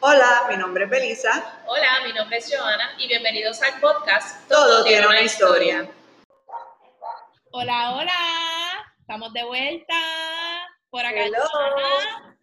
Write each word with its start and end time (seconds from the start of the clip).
Hola, 0.00 0.46
mi 0.48 0.56
nombre 0.56 0.84
es 0.84 0.90
Belisa. 0.90 1.60
Hola, 1.66 1.88
mi 2.04 2.12
nombre 2.12 2.36
es 2.38 2.48
Joana 2.54 2.92
y 2.98 3.08
bienvenidos 3.08 3.60
al 3.62 3.80
podcast 3.80 4.48
Todo, 4.48 4.84
tiene 4.84 5.04
una 5.04 5.22
historia. 5.22 5.90
Hola, 7.50 7.96
hola, 7.96 8.92
estamos 9.00 9.32
de 9.32 9.44
vuelta. 9.44 9.94
Por 10.90 11.04
acá. 11.04 11.24
Hello. 11.24 11.40
Joana. 11.50 12.38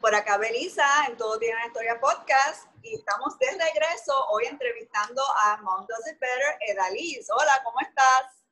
Por 0.00 0.14
acá 0.16 0.36
Belisa, 0.38 0.84
en 1.06 1.16
Todo 1.16 1.38
Tiene 1.38 1.54
una 1.56 1.66
Historia 1.66 2.00
podcast. 2.00 2.66
Y 2.82 2.96
estamos 2.96 3.38
de 3.38 3.46
regreso 3.52 4.12
hoy 4.30 4.46
entrevistando 4.46 5.22
a 5.44 5.58
Mom 5.58 5.86
Does 5.86 6.12
It 6.12 6.18
Better, 6.18 6.56
Edaliz. 6.66 7.28
Hola, 7.30 7.60
¿cómo 7.62 7.78
estás? 7.82 8.42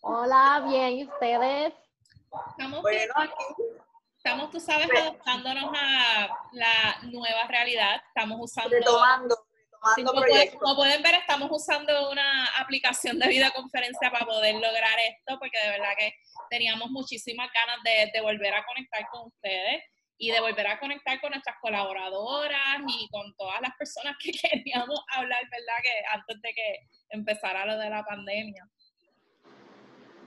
Hola, 0.00 0.64
bien, 0.66 0.92
¿y 0.94 1.06
ustedes? 1.06 1.72
Estamos, 2.50 2.82
Bueno, 2.82 3.14
bien, 3.16 3.30
aquí 3.30 3.73
estamos, 4.24 4.50
tú 4.50 4.58
sabes, 4.58 4.88
adaptándonos 4.90 5.70
a 5.78 6.28
la 6.52 6.96
nueva 7.02 7.46
realidad. 7.46 8.00
Estamos 8.08 8.38
usando. 8.40 8.70
retomando, 8.70 9.36
Sí, 9.94 10.00
retomando 10.00 10.12
como, 10.12 10.20
pueden, 10.22 10.32
proyectos. 10.32 10.60
como 10.60 10.76
pueden 10.76 11.02
ver, 11.02 11.14
estamos 11.16 11.48
usando 11.52 12.10
una 12.10 12.46
aplicación 12.56 13.18
de 13.18 13.28
videoconferencia 13.28 14.10
para 14.10 14.24
poder 14.24 14.54
lograr 14.54 14.98
esto, 14.98 15.38
porque 15.38 15.58
de 15.62 15.70
verdad 15.72 15.92
que 15.98 16.14
teníamos 16.48 16.90
muchísimas 16.90 17.50
ganas 17.52 17.82
de, 17.84 18.10
de 18.14 18.20
volver 18.22 18.54
a 18.54 18.64
conectar 18.64 19.06
con 19.10 19.26
ustedes 19.26 19.84
y 20.16 20.30
de 20.30 20.40
volver 20.40 20.68
a 20.68 20.80
conectar 20.80 21.20
con 21.20 21.32
nuestras 21.32 21.56
colaboradoras 21.60 22.80
y 22.88 23.08
con 23.10 23.34
todas 23.36 23.60
las 23.60 23.76
personas 23.76 24.16
que 24.18 24.32
queríamos 24.32 25.00
hablar, 25.12 25.42
¿verdad? 25.50 25.82
Que 25.82 26.02
antes 26.12 26.40
de 26.40 26.54
que 26.54 26.78
empezara 27.10 27.66
lo 27.66 27.76
de 27.76 27.90
la 27.90 28.02
pandemia. 28.04 28.64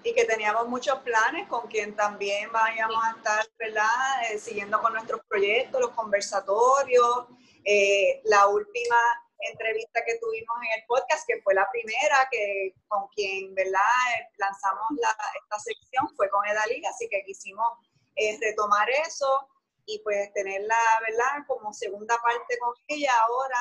Y 0.07 0.13
que 0.13 0.23
teníamos 0.23 0.67
muchos 0.69 0.99
planes 0.99 1.47
con 1.49 1.67
quien 1.67 1.93
también 1.93 2.49
vayamos 2.51 3.03
a 3.03 3.11
estar, 3.17 3.45
¿verdad? 3.59 4.31
Eh, 4.31 4.39
siguiendo 4.39 4.81
con 4.81 4.93
nuestros 4.93 5.19
proyectos, 5.27 5.81
los 5.81 5.91
conversatorios, 5.91 7.27
eh, 7.65 8.21
la 8.23 8.47
última 8.47 8.95
entrevista 9.39 10.01
que 10.05 10.17
tuvimos 10.19 10.55
en 10.63 10.79
el 10.79 10.85
podcast, 10.87 11.27
que 11.27 11.41
fue 11.41 11.53
la 11.53 11.67
primera, 11.69 12.27
que 12.31 12.73
con 12.87 13.07
quien, 13.09 13.53
¿verdad? 13.53 13.81
Eh, 14.17 14.29
lanzamos 14.37 14.87
la, 14.91 15.09
esta 15.43 15.59
sección, 15.59 16.07
fue 16.15 16.29
con 16.29 16.45
Edalí, 16.47 16.81
así 16.85 17.09
que 17.09 17.23
quisimos 17.23 17.67
eh, 18.15 18.37
retomar 18.39 18.89
eso 18.89 19.49
y 19.85 19.99
pues 19.99 20.31
tenerla, 20.33 20.77
¿verdad? 21.05 21.45
Como 21.47 21.73
segunda 21.73 22.17
parte 22.21 22.57
con 22.59 22.73
ella 22.87 23.11
ahora, 23.27 23.57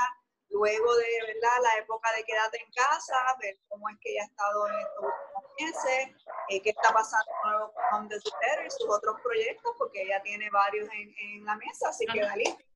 luego 0.50 0.96
de, 0.96 1.06
¿verdad? 1.26 1.62
La 1.62 1.78
época 1.78 2.12
de 2.16 2.24
quédate 2.24 2.60
en 2.62 2.70
casa, 2.72 3.16
ver 3.40 3.58
cómo 3.68 3.88
es 3.88 3.96
que 4.00 4.12
ella 4.12 4.22
ha 4.22 4.26
estado 4.26 4.68
en 4.68 4.74
estos 4.80 5.04
últimos 5.04 5.44
meses, 5.58 6.24
eh, 6.48 6.62
qué 6.62 6.70
está 6.70 6.92
pasando 6.92 7.32
nuevo 7.44 7.72
con 7.90 8.08
the 8.08 8.16
Better 8.16 8.66
y 8.66 8.70
sus 8.70 8.88
otros 8.88 9.20
proyectos, 9.22 9.72
porque 9.78 10.02
ella 10.02 10.22
tiene 10.22 10.48
varios 10.50 10.88
en, 10.92 11.14
en 11.18 11.44
la 11.44 11.56
mesa, 11.56 11.88
así 11.88 12.06
que 12.06 12.20
Ajá. 12.20 12.30
Dalí, 12.30 12.44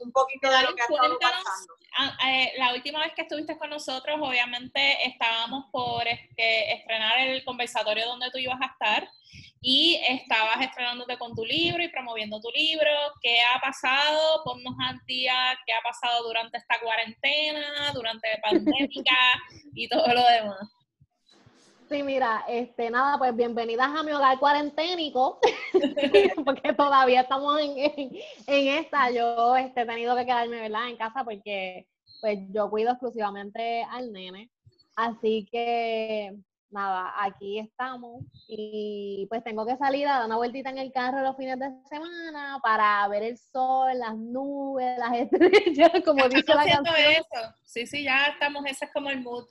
un 0.00 0.12
poquito 0.12 0.50
de 0.50 0.62
lo 0.62 0.74
que 0.74 0.82
ha 0.82 0.84
estado 0.84 1.08
Cuéntanos, 1.08 1.44
pasando. 1.44 1.74
ah, 1.98 2.28
eh, 2.28 2.52
la 2.58 2.72
última 2.74 3.00
vez 3.00 3.12
que 3.14 3.22
estuviste 3.22 3.58
con 3.58 3.70
nosotros, 3.70 4.18
obviamente 4.20 5.06
estábamos 5.06 5.66
por 5.72 6.06
este, 6.06 6.74
estrenar 6.74 7.18
el 7.20 7.44
conversatorio 7.44 8.06
donde 8.06 8.30
tú 8.30 8.38
ibas 8.38 8.60
a 8.60 8.66
estar 8.66 9.08
y 9.60 10.00
estabas 10.08 10.60
estrenándote 10.60 11.18
con 11.18 11.34
tu 11.34 11.44
libro 11.44 11.82
y 11.82 11.88
promoviendo 11.88 12.40
tu 12.40 12.50
libro. 12.50 12.90
¿Qué 13.20 13.40
ha 13.42 13.60
pasado? 13.60 14.42
Ponnos 14.44 14.74
al 14.80 15.04
día 15.06 15.58
qué 15.66 15.72
ha 15.72 15.82
pasado 15.82 16.22
durante 16.24 16.58
esta 16.58 16.78
cuarentena, 16.80 17.92
durante 17.92 18.28
la 18.30 18.40
pandémica 18.42 19.16
y 19.74 19.88
todo 19.88 20.06
lo 20.06 20.24
demás. 20.24 20.75
Sí, 21.88 22.02
mira, 22.02 22.44
este, 22.48 22.90
nada, 22.90 23.16
pues 23.16 23.36
bienvenidas 23.36 23.88
a 23.88 24.02
mi 24.02 24.10
hogar 24.10 24.38
cuarenténico, 24.40 25.38
porque 26.44 26.72
todavía 26.72 27.20
estamos 27.20 27.60
en, 27.60 27.78
en, 27.78 28.10
en 28.46 28.68
esta. 28.78 29.10
Yo 29.12 29.54
este, 29.54 29.82
he 29.82 29.86
tenido 29.86 30.16
que 30.16 30.26
quedarme, 30.26 30.62
¿verdad?, 30.62 30.88
en 30.88 30.96
casa 30.96 31.22
porque 31.22 31.86
pues 32.20 32.40
yo 32.50 32.68
cuido 32.70 32.90
exclusivamente 32.90 33.84
al 33.84 34.12
nene. 34.12 34.50
Así 34.96 35.46
que, 35.52 36.34
nada, 36.70 37.12
aquí 37.22 37.60
estamos 37.60 38.24
y 38.48 39.26
pues 39.28 39.44
tengo 39.44 39.64
que 39.64 39.76
salir 39.76 40.08
a 40.08 40.18
dar 40.18 40.26
una 40.26 40.38
vueltita 40.38 40.70
en 40.70 40.78
el 40.78 40.90
carro 40.92 41.20
los 41.20 41.36
fines 41.36 41.58
de 41.58 41.70
semana 41.88 42.58
para 42.62 43.06
ver 43.06 43.22
el 43.22 43.38
sol, 43.38 43.96
las 43.96 44.16
nubes, 44.16 44.98
las 44.98 45.12
estrellas, 45.18 45.92
como 46.04 46.28
dice 46.28 46.52
la 46.52 46.64
canción. 46.64 46.96
eso. 46.96 47.54
Sí, 47.64 47.86
sí, 47.86 48.02
ya 48.02 48.24
estamos, 48.26 48.64
ese 48.66 48.86
es 48.86 48.92
como 48.92 49.08
el 49.08 49.20
mood. 49.20 49.46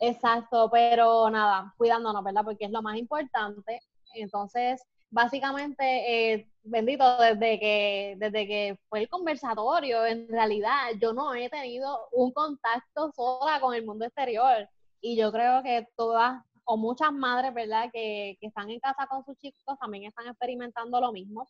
Exacto, 0.00 0.70
pero 0.70 1.28
nada, 1.30 1.74
cuidándonos, 1.76 2.22
¿verdad? 2.22 2.44
Porque 2.44 2.66
es 2.66 2.70
lo 2.70 2.82
más 2.82 2.96
importante. 2.96 3.80
Entonces, 4.14 4.82
básicamente, 5.10 6.32
eh, 6.34 6.48
bendito, 6.62 7.18
desde 7.18 7.58
que, 7.58 8.16
desde 8.18 8.46
que 8.46 8.78
fue 8.88 9.00
el 9.00 9.08
conversatorio, 9.08 10.04
en 10.06 10.28
realidad 10.28 10.92
yo 11.00 11.12
no 11.12 11.34
he 11.34 11.48
tenido 11.48 12.08
un 12.12 12.32
contacto 12.32 13.12
sola 13.12 13.60
con 13.60 13.74
el 13.74 13.84
mundo 13.84 14.04
exterior. 14.04 14.68
Y 15.00 15.16
yo 15.16 15.30
creo 15.32 15.62
que 15.62 15.88
todas 15.96 16.42
o 16.64 16.76
muchas 16.76 17.12
madres, 17.12 17.54
¿verdad? 17.54 17.90
Que, 17.92 18.36
que 18.40 18.48
están 18.48 18.70
en 18.70 18.80
casa 18.80 19.06
con 19.06 19.24
sus 19.24 19.36
chicos 19.38 19.78
también 19.78 20.04
están 20.04 20.26
experimentando 20.26 21.00
lo 21.00 21.12
mismo. 21.12 21.48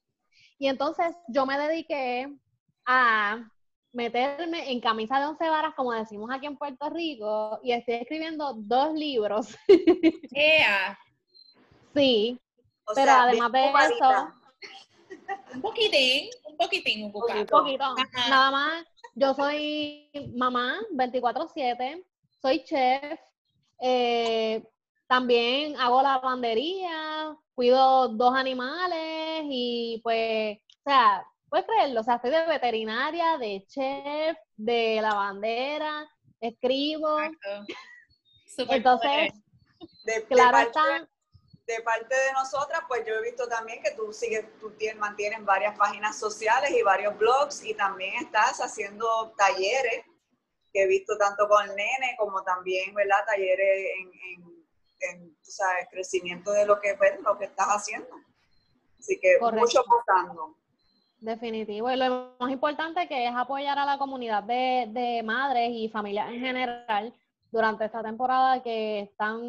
Y 0.58 0.68
entonces 0.68 1.16
yo 1.28 1.44
me 1.46 1.58
dediqué 1.58 2.32
a 2.86 3.50
meterme 3.92 4.70
en 4.70 4.80
camisa 4.80 5.18
de 5.18 5.26
once 5.26 5.48
varas, 5.48 5.74
como 5.74 5.92
decimos 5.92 6.30
aquí 6.32 6.46
en 6.46 6.56
Puerto 6.56 6.88
Rico, 6.90 7.58
y 7.62 7.72
estoy 7.72 7.94
escribiendo 7.94 8.54
dos 8.54 8.92
libros. 8.94 9.56
Ea, 10.34 10.98
sí, 11.94 12.38
O 12.84 12.92
pero 12.94 13.06
sea, 13.06 13.22
además 13.22 13.52
de 13.52 13.64
ocupadita. 13.64 14.34
un 15.54 15.62
poquitín, 15.62 16.30
un 16.44 16.56
poquitín, 16.56 17.04
un 17.04 17.12
poquito, 17.12 17.56
Ajá. 17.56 18.28
nada 18.28 18.50
más, 18.50 18.84
yo 19.14 19.34
soy 19.34 20.10
mamá 20.36 20.78
24/7, 20.92 22.04
soy 22.40 22.62
chef, 22.64 23.18
eh, 23.80 24.62
también 25.06 25.76
hago 25.80 26.02
lavandería, 26.02 27.34
cuido 27.54 28.08
dos 28.08 28.34
animales 28.34 29.42
y 29.48 30.00
pues, 30.04 30.58
o 30.58 30.90
sea, 30.90 31.26
puedes 31.48 31.66
creerlo, 31.66 32.00
o 32.00 32.04
sea, 32.04 32.16
estoy 32.16 32.30
de 32.30 32.46
veterinaria, 32.46 33.38
de 33.38 33.64
chef, 33.66 34.36
de 34.56 34.98
lavandera, 35.00 36.08
escribo, 36.40 37.20
Exacto. 37.20 38.74
Entonces. 38.74 39.32
De, 40.04 40.14
de 40.14 40.24
claro 40.24 40.52
parte, 40.52 40.66
está, 40.66 41.08
de 41.66 41.82
parte 41.82 42.14
de 42.14 42.32
nosotras, 42.32 42.80
pues 42.88 43.04
yo 43.06 43.14
he 43.14 43.22
visto 43.22 43.46
también 43.46 43.82
que 43.82 43.92
tú 43.92 44.12
sigues, 44.12 44.46
tú 44.58 44.70
tienes, 44.72 44.98
mantienes 44.98 45.44
varias 45.44 45.78
páginas 45.78 46.18
sociales 46.18 46.70
y 46.70 46.82
varios 46.82 47.16
blogs 47.18 47.62
y 47.62 47.74
también 47.74 48.14
estás 48.24 48.58
haciendo 48.60 49.32
talleres 49.36 50.04
que 50.72 50.82
he 50.82 50.86
visto 50.86 51.16
tanto 51.16 51.48
con 51.48 51.68
el 51.68 51.76
nene 51.76 52.16
como 52.18 52.42
también, 52.42 52.94
¿verdad? 52.94 53.24
Talleres 53.26 53.90
en, 53.98 54.10
en, 54.32 54.66
en, 55.00 55.34
tú 55.36 55.50
sabes, 55.50 55.86
crecimiento 55.90 56.50
de 56.52 56.66
lo 56.66 56.80
que, 56.80 56.94
pues, 56.94 57.20
lo 57.20 57.38
que 57.38 57.44
estás 57.44 57.68
haciendo. 57.68 58.10
Así 58.98 59.18
que 59.20 59.38
Correcto. 59.38 59.60
mucho 59.60 59.84
pasando. 59.84 60.57
Definitivo. 61.20 61.90
Y 61.90 61.96
lo 61.96 62.36
más 62.38 62.50
importante 62.50 63.08
que 63.08 63.26
es 63.26 63.34
apoyar 63.34 63.78
a 63.78 63.84
la 63.84 63.98
comunidad 63.98 64.42
de, 64.44 64.88
de 64.90 65.22
madres 65.24 65.70
y 65.72 65.88
familias 65.88 66.30
en 66.30 66.40
general 66.40 67.12
durante 67.50 67.84
esta 67.86 68.02
temporada 68.02 68.62
que 68.62 69.00
están, 69.00 69.40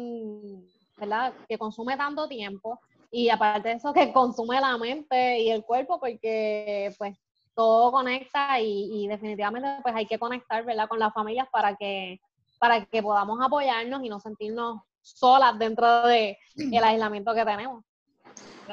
¿verdad? 0.96 1.32
Que 1.48 1.58
consume 1.58 1.96
tanto 1.96 2.26
tiempo 2.28 2.80
y 3.10 3.28
aparte 3.28 3.68
de 3.68 3.74
eso 3.76 3.92
que 3.92 4.12
consume 4.12 4.60
la 4.60 4.76
mente 4.78 5.40
y 5.40 5.50
el 5.50 5.64
cuerpo 5.64 6.00
porque 6.00 6.92
pues 6.98 7.16
todo 7.54 7.92
conecta 7.92 8.58
y, 8.60 9.04
y 9.04 9.08
definitivamente 9.08 9.68
pues 9.82 9.94
hay 9.94 10.06
que 10.06 10.18
conectar, 10.18 10.64
¿verdad? 10.64 10.88
Con 10.88 10.98
las 10.98 11.12
familias 11.12 11.46
para 11.52 11.76
que, 11.76 12.20
para 12.58 12.84
que 12.84 13.02
podamos 13.02 13.38
apoyarnos 13.42 14.02
y 14.02 14.08
no 14.08 14.18
sentirnos 14.18 14.80
solas 15.02 15.58
dentro 15.58 16.06
de 16.06 16.38
el 16.56 16.84
aislamiento 16.84 17.34
que 17.34 17.44
tenemos. 17.44 17.84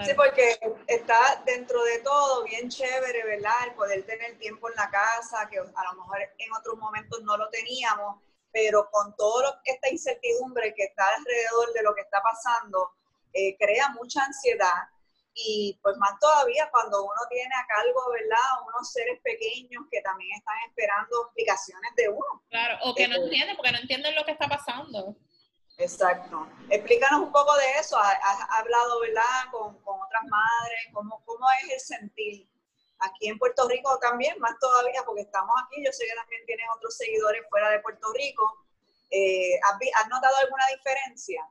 Sí, 0.06 0.14
porque 0.16 0.60
está 0.88 1.42
dentro 1.46 1.84
de 1.84 2.00
todo 2.00 2.44
bien 2.44 2.70
chévere, 2.70 3.24
¿verdad? 3.26 3.54
El 3.66 3.74
poder 3.74 4.06
tener 4.06 4.38
tiempo 4.38 4.70
en 4.70 4.76
la 4.76 4.90
casa, 4.90 5.48
que 5.50 5.58
a 5.60 5.84
lo 5.84 5.94
mejor 6.02 6.20
en 6.38 6.54
otros 6.54 6.78
momentos 6.78 7.22
no 7.24 7.38
lo 7.38 7.50
teníamos, 7.50 8.22
pero 8.52 8.90
con 8.92 9.16
toda 9.16 9.62
esta 9.66 9.90
incertidumbre 9.90 10.74
que 10.74 10.84
está 10.86 11.04
alrededor 11.16 11.74
de 11.74 11.84
lo 11.84 11.94
que 11.96 12.02
está 12.02 12.22
pasando, 12.22 12.92
eh, 13.34 13.56
crea 13.58 13.90
mucha 13.90 14.24
ansiedad 14.24 14.90
y 15.40 15.78
pues 15.84 15.96
más 15.98 16.20
todavía 16.20 16.68
cuando 16.72 17.04
uno 17.04 17.22
tiene 17.30 17.54
a 17.56 17.68
cargo, 17.68 18.02
¿verdad? 18.12 18.68
Unos 18.68 18.92
seres 18.92 19.20
pequeños 19.22 19.84
que 19.92 20.02
también 20.02 20.36
están 20.36 20.56
esperando 20.68 21.26
explicaciones 21.26 21.92
de 21.96 22.10
uno. 22.10 22.44
Claro, 22.50 22.78
o 22.84 22.96
que 22.96 23.08
no 23.08 23.16
Eh, 23.16 23.24
entienden, 23.24 23.56
porque 23.56 23.72
no 23.72 23.78
entienden 23.78 24.16
lo 24.16 24.26
que 24.26 24.32
está 24.32 24.48
pasando. 24.48 25.16
Exacto. 25.78 26.48
Explícanos 26.70 27.22
un 27.22 27.32
poco 27.32 27.56
de 27.56 27.80
eso. 27.80 27.98
Has, 27.98 28.60
hablado, 28.60 29.00
¿verdad? 29.02 29.52
Con, 29.52 29.78
con 29.84 30.02
otras 30.02 30.24
madres, 30.24 30.80
¿cómo, 30.92 31.22
¿cómo 31.26 31.46
es 31.64 31.74
el 31.74 31.80
sentir? 31.80 32.50
Aquí 33.00 33.28
en 33.28 33.38
Puerto 33.38 33.68
Rico 33.68 34.00
también, 34.00 34.40
más 34.40 34.58
todavía, 34.60 35.04
porque 35.06 35.22
estamos 35.22 35.54
aquí. 35.64 35.84
Yo 35.86 35.92
sé 35.92 36.06
que 36.06 36.16
también 36.16 36.46
tienes 36.48 36.66
otros 36.76 36.98
seguidores 36.98 37.44
fuera 37.50 37.70
de 37.70 37.80
Puerto 37.82 38.12
Rico. 38.14 38.66
Eh, 39.12 39.60
¿has, 39.64 39.78
has 40.04 40.10
notado 40.10 40.36
alguna 40.38 40.64
diferencia? 40.76 41.48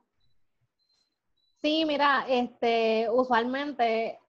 Sí, 1.61 1.85
mira, 1.85 2.25
este, 2.27 3.07
usualmente 3.09 4.19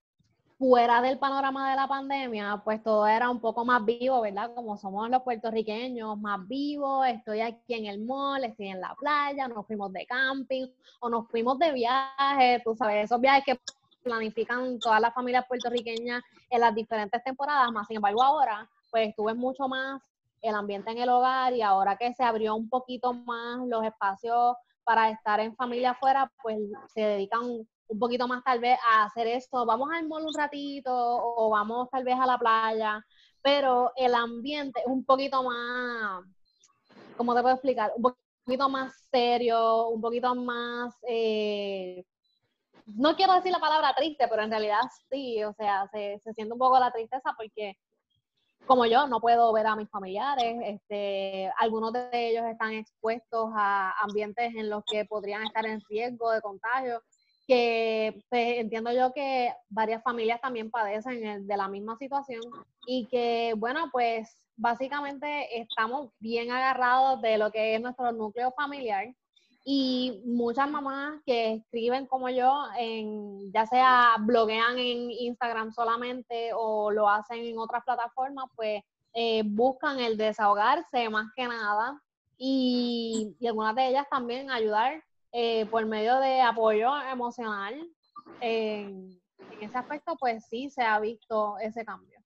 fuera 0.58 1.00
del 1.00 1.18
panorama 1.18 1.70
de 1.70 1.76
la 1.76 1.86
pandemia, 1.86 2.60
pues 2.64 2.82
todo 2.82 3.06
era 3.06 3.30
un 3.30 3.40
poco 3.40 3.64
más 3.64 3.84
vivo, 3.84 4.20
¿verdad? 4.20 4.52
Como 4.56 4.76
somos 4.76 5.08
los 5.08 5.22
puertorriqueños, 5.22 6.18
más 6.18 6.46
vivos, 6.48 7.06
estoy 7.06 7.40
aquí 7.40 7.74
en 7.74 7.86
el 7.86 8.00
mall, 8.00 8.42
estoy 8.42 8.68
en 8.68 8.80
la 8.80 8.92
playa, 8.96 9.46
nos 9.46 9.64
fuimos 9.66 9.92
de 9.92 10.04
camping 10.04 10.66
o 10.98 11.08
nos 11.08 11.28
fuimos 11.28 11.60
de 11.60 11.72
viaje, 11.72 12.60
tú 12.64 12.74
sabes, 12.74 13.04
esos 13.04 13.20
viajes 13.20 13.44
que 13.44 13.60
planifican 14.02 14.80
todas 14.80 15.00
las 15.00 15.14
familias 15.14 15.46
puertorriqueñas 15.46 16.24
en 16.50 16.60
las 16.60 16.74
diferentes 16.74 17.22
temporadas, 17.22 17.70
más 17.70 17.86
sin 17.86 17.96
embargo 17.96 18.22
ahora, 18.22 18.68
pues 18.90 19.10
estuve 19.10 19.34
mucho 19.34 19.68
más 19.68 20.02
el 20.42 20.56
ambiente 20.56 20.90
en 20.90 20.98
el 20.98 21.08
hogar 21.08 21.52
y 21.52 21.62
ahora 21.62 21.96
que 21.96 22.12
se 22.14 22.24
abrió 22.24 22.56
un 22.56 22.68
poquito 22.68 23.12
más 23.12 23.58
los 23.68 23.84
espacios 23.84 24.56
para 24.82 25.10
estar 25.10 25.38
en 25.38 25.54
familia 25.54 25.90
afuera, 25.90 26.32
pues 26.42 26.58
se 26.92 27.02
dedican 27.02 27.64
un 27.88 27.98
poquito 27.98 28.28
más 28.28 28.42
tal 28.44 28.60
vez 28.60 28.78
a 28.86 29.04
hacer 29.04 29.26
esto, 29.26 29.64
vamos 29.66 29.88
al 29.92 30.06
mall 30.06 30.26
un 30.26 30.34
ratito 30.34 30.92
o 30.92 31.50
vamos 31.50 31.88
tal 31.90 32.04
vez 32.04 32.16
a 32.18 32.26
la 32.26 32.38
playa, 32.38 33.04
pero 33.42 33.92
el 33.96 34.14
ambiente 34.14 34.80
es 34.80 34.86
un 34.86 35.04
poquito 35.04 35.42
más, 35.42 36.24
¿cómo 37.16 37.34
te 37.34 37.42
puedo 37.42 37.54
explicar? 37.54 37.92
Un 37.96 38.14
poquito 38.44 38.68
más 38.68 39.08
serio, 39.10 39.88
un 39.88 40.00
poquito 40.00 40.34
más, 40.34 40.94
eh, 41.08 42.04
no 42.86 43.16
quiero 43.16 43.34
decir 43.34 43.52
la 43.52 43.60
palabra 43.60 43.94
triste, 43.94 44.26
pero 44.28 44.42
en 44.42 44.50
realidad 44.50 44.80
sí, 45.10 45.42
o 45.44 45.52
sea, 45.54 45.88
se, 45.92 46.18
se 46.22 46.32
siente 46.34 46.52
un 46.52 46.58
poco 46.58 46.78
la 46.78 46.90
tristeza 46.90 47.34
porque 47.36 47.76
como 48.68 48.84
yo, 48.84 49.06
no 49.08 49.18
puedo 49.18 49.52
ver 49.52 49.66
a 49.66 49.74
mis 49.74 49.88
familiares. 49.88 50.56
Este, 50.62 51.50
algunos 51.58 51.92
de 51.92 52.08
ellos 52.12 52.44
están 52.44 52.74
expuestos 52.74 53.50
a 53.54 53.94
ambientes 54.02 54.54
en 54.54 54.68
los 54.68 54.84
que 54.84 55.06
podrían 55.06 55.42
estar 55.42 55.66
en 55.66 55.80
riesgo 55.88 56.30
de 56.30 56.42
contagio, 56.42 57.02
que 57.48 58.22
pues, 58.28 58.58
entiendo 58.58 58.92
yo 58.92 59.12
que 59.14 59.54
varias 59.70 60.02
familias 60.02 60.40
también 60.40 60.70
padecen 60.70 61.46
de 61.46 61.56
la 61.56 61.66
misma 61.66 61.96
situación 61.96 62.42
y 62.86 63.06
que, 63.06 63.54
bueno, 63.56 63.88
pues 63.90 64.46
básicamente 64.54 65.58
estamos 65.58 66.10
bien 66.18 66.52
agarrados 66.52 67.22
de 67.22 67.38
lo 67.38 67.50
que 67.50 67.74
es 67.74 67.80
nuestro 67.80 68.12
núcleo 68.12 68.52
familiar 68.52 69.14
y 69.64 70.22
muchas 70.26 70.70
mamás 70.70 71.20
que 71.24 71.54
escriben 71.54 72.06
como 72.06 72.28
yo, 72.28 72.52
ya 73.52 73.66
sea 73.66 74.16
bloguean 74.20 74.78
en 74.78 75.10
Instagram 75.10 75.72
solamente 75.72 76.50
o 76.54 76.90
lo 76.90 77.08
hacen 77.08 77.44
en 77.44 77.58
otras 77.58 77.82
plataformas, 77.82 78.46
pues 78.54 78.82
eh, 79.14 79.42
buscan 79.44 80.00
el 80.00 80.18
desahogarse 80.18 81.08
más 81.08 81.32
que 81.34 81.48
nada 81.48 82.00
y, 82.36 83.36
algunas 83.46 83.74
de 83.74 83.88
ellas 83.88 84.06
también 84.10 84.50
ayudar 84.50 85.02
eh, 85.32 85.66
por 85.66 85.84
medio 85.86 86.18
de 86.20 86.40
apoyo 86.40 86.90
emocional. 87.10 87.74
en 88.40 89.20
ese 89.60 89.78
aspecto, 89.78 90.16
pues 90.16 90.46
sí 90.48 90.70
se 90.70 90.82
ha 90.82 90.98
visto 91.00 91.58
ese 91.58 91.84
cambio. 91.84 92.18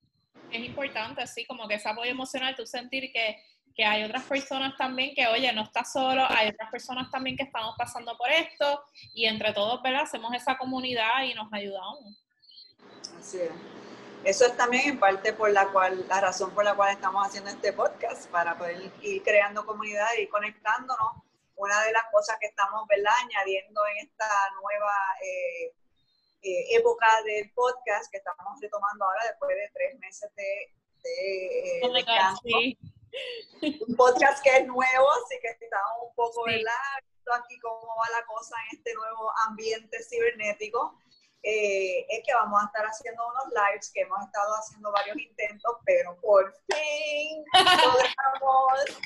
Es 0.51 0.61
importante, 0.61 1.27
sí, 1.27 1.47
como 1.47 1.67
que 1.67 1.75
ese 1.75 1.89
apoyo 1.89 2.11
emocional, 2.11 2.55
tú 2.55 2.67
sentir 2.67 3.11
que 3.13 3.39
que 3.75 3.85
hay 3.85 4.05
otras 4.05 4.25
personas 4.25 4.77
también 4.77 5.15
que, 5.15 5.27
oye, 5.27 5.53
no 5.53 5.63
estás 5.63 5.93
solo, 5.93 6.25
hay 6.29 6.49
otras 6.49 6.71
personas 6.71 7.11
también 7.11 7.37
que 7.37 7.45
estamos 7.45 7.75
pasando 7.77 8.17
por 8.17 8.31
esto 8.31 8.85
y 9.15 9.27
entre 9.27 9.53
todos, 9.53 9.83
¿verdad? 9.83 10.03
Hacemos 10.03 10.33
esa 10.35 10.57
comunidad 10.57 11.23
y 11.25 11.35
nos 11.35 11.53
ayudamos. 11.53 12.19
Así 13.19 13.39
es. 13.39 13.51
Eso 14.25 14.47
es 14.47 14.57
también 14.57 14.89
en 14.89 15.01
parte 15.01 15.33
por 15.33 15.51
la 15.51 15.67
cual, 15.69 16.07
la 16.09 16.21
razón 16.21 16.53
por 16.53 16.65
la 16.65 16.75
cual 16.75 16.93
estamos 16.93 17.27
haciendo 17.27 17.51
este 17.51 17.73
podcast, 17.73 18.31
para 18.31 18.57
poder 18.57 18.93
ir 19.03 19.23
creando 19.23 19.67
comunidad 19.67 20.07
y 20.21 20.29
conectándonos. 20.29 21.13
Una 21.63 21.85
de 21.85 21.93
las 21.93 22.03
cosas 22.11 22.37
que 22.41 22.49
estamos, 22.49 22.89
¿verdad?, 22.89 23.13
añadiendo 23.23 23.81
en 23.87 24.09
esta 24.09 24.27
nueva 24.61 24.95
eh, 25.23 25.73
eh, 26.43 26.77
época 26.77 27.07
del 27.23 27.53
podcast 27.53 28.11
que 28.11 28.19
estamos 28.19 28.61
retomando 28.61 29.05
ahora 29.05 29.27
después 29.29 29.55
de 29.55 29.71
tres 29.73 29.97
meses 30.01 30.29
de, 30.35 30.73
de, 31.05 31.79
eh, 31.79 32.77
un 33.63 33.97
podcast 33.97 34.43
que 34.43 34.57
es 34.57 34.67
nuevo, 34.67 35.07
así 35.13 35.39
que 35.41 35.51
estamos 35.51 36.09
un 36.09 36.15
poco, 36.17 36.45
sí. 36.47 36.51
¿verdad? 36.51 37.45
Aquí 37.45 37.57
cómo 37.61 37.95
va 37.97 38.11
la 38.11 38.27
cosa 38.27 38.57
en 38.65 38.79
este 38.79 38.93
nuevo 38.95 39.33
ambiente 39.47 40.03
cibernético. 40.03 40.99
Eh, 41.45 42.07
es 42.09 42.25
que 42.27 42.35
vamos 42.35 42.61
a 42.61 42.67
estar 42.67 42.85
haciendo 42.87 43.23
unos 43.27 43.47
lives 43.53 43.91
que 43.93 44.01
hemos 44.01 44.21
estado 44.27 44.53
haciendo 44.55 44.91
varios 44.91 45.17
intentos, 45.17 45.77
pero 45.85 46.17
por 46.21 46.53
fin 46.67 47.45
logramos 47.55 48.99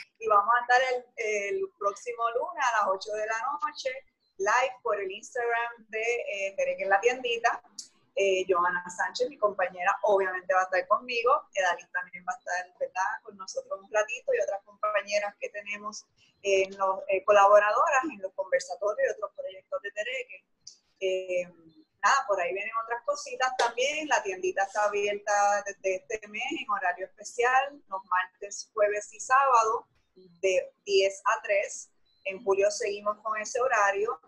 estar 0.66 0.80
el, 0.94 1.04
el, 1.16 1.68
próximo 1.78 2.28
lunes 2.30 2.64
a 2.64 2.80
las 2.80 2.88
8 2.88 3.12
de 3.12 3.26
la 3.26 3.58
noche 3.62 3.90
live 4.38 4.74
por 4.82 5.00
el 5.00 5.10
Instagram 5.10 5.86
de 5.88 6.02
eh, 6.02 6.54
en 6.58 6.88
la 6.88 7.00
tiendita 7.00 7.62
eh, 8.18 8.46
Johanna 8.48 8.82
Sánchez, 8.88 9.28
mi 9.28 9.36
compañera, 9.36 9.94
obviamente 10.02 10.54
va 10.54 10.60
a 10.60 10.64
estar 10.64 10.86
conmigo. 10.88 11.48
Edalí 11.52 11.84
también 11.92 12.24
va 12.26 12.32
a 12.32 12.38
estar 12.38 12.78
¿verdad? 12.80 13.20
con 13.22 13.36
nosotros 13.36 13.78
un 13.82 13.92
ratito 13.92 14.32
y 14.32 14.40
otras 14.40 14.62
compañeras 14.64 15.34
que 15.38 15.50
tenemos 15.50 16.06
en 16.42 16.76
los 16.78 17.00
eh, 17.08 17.22
colaboradoras 17.24 18.04
en 18.10 18.22
los 18.22 18.32
conversatorios 18.32 19.06
y 19.06 19.12
otros 19.12 19.32
proyectos 19.36 19.82
de 19.82 19.90
Tereque. 19.90 20.44
Eh, 21.00 21.48
nada, 22.02 22.24
por 22.26 22.40
ahí 22.40 22.54
vienen 22.54 22.72
otras 22.84 23.02
cositas 23.04 23.54
también. 23.58 24.08
La 24.08 24.22
tiendita 24.22 24.62
está 24.62 24.84
abierta 24.84 25.62
desde 25.66 25.96
este 25.96 26.26
mes 26.28 26.52
en 26.58 26.70
horario 26.70 27.04
especial, 27.04 27.82
los 27.88 28.02
martes, 28.06 28.70
jueves 28.72 29.12
y 29.12 29.20
sábado, 29.20 29.86
de 30.16 30.72
10 30.84 31.22
a 31.24 31.42
3. 31.42 31.90
En 32.24 32.42
julio 32.42 32.70
seguimos 32.70 33.18
con 33.22 33.40
ese 33.40 33.60
horario 33.60 34.18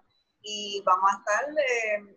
y 0.43 0.83
vamos 0.85 1.11
a 1.11 1.19
estar 1.19 1.45
eh, 1.51 2.17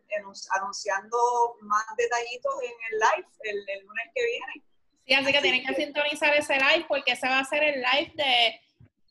anunciando 0.56 1.18
más 1.62 1.85
detallitos 1.97 2.53
en 2.63 2.71
el 2.91 3.00
live 3.00 3.27
el, 3.44 3.85
lunes 3.85 4.06
que 4.13 4.25
viene. 4.25 4.65
Sí, 5.06 5.13
así 5.13 5.31
que 5.31 5.41
tienen 5.41 5.65
que 5.65 5.73
sintonizar 5.73 6.33
ese 6.35 6.56
live 6.56 6.85
porque 6.88 7.13
ese 7.13 7.27
va 7.27 7.39
a 7.39 7.45
ser 7.45 7.63
el 7.63 7.81
live 7.81 8.13
de, 8.15 8.62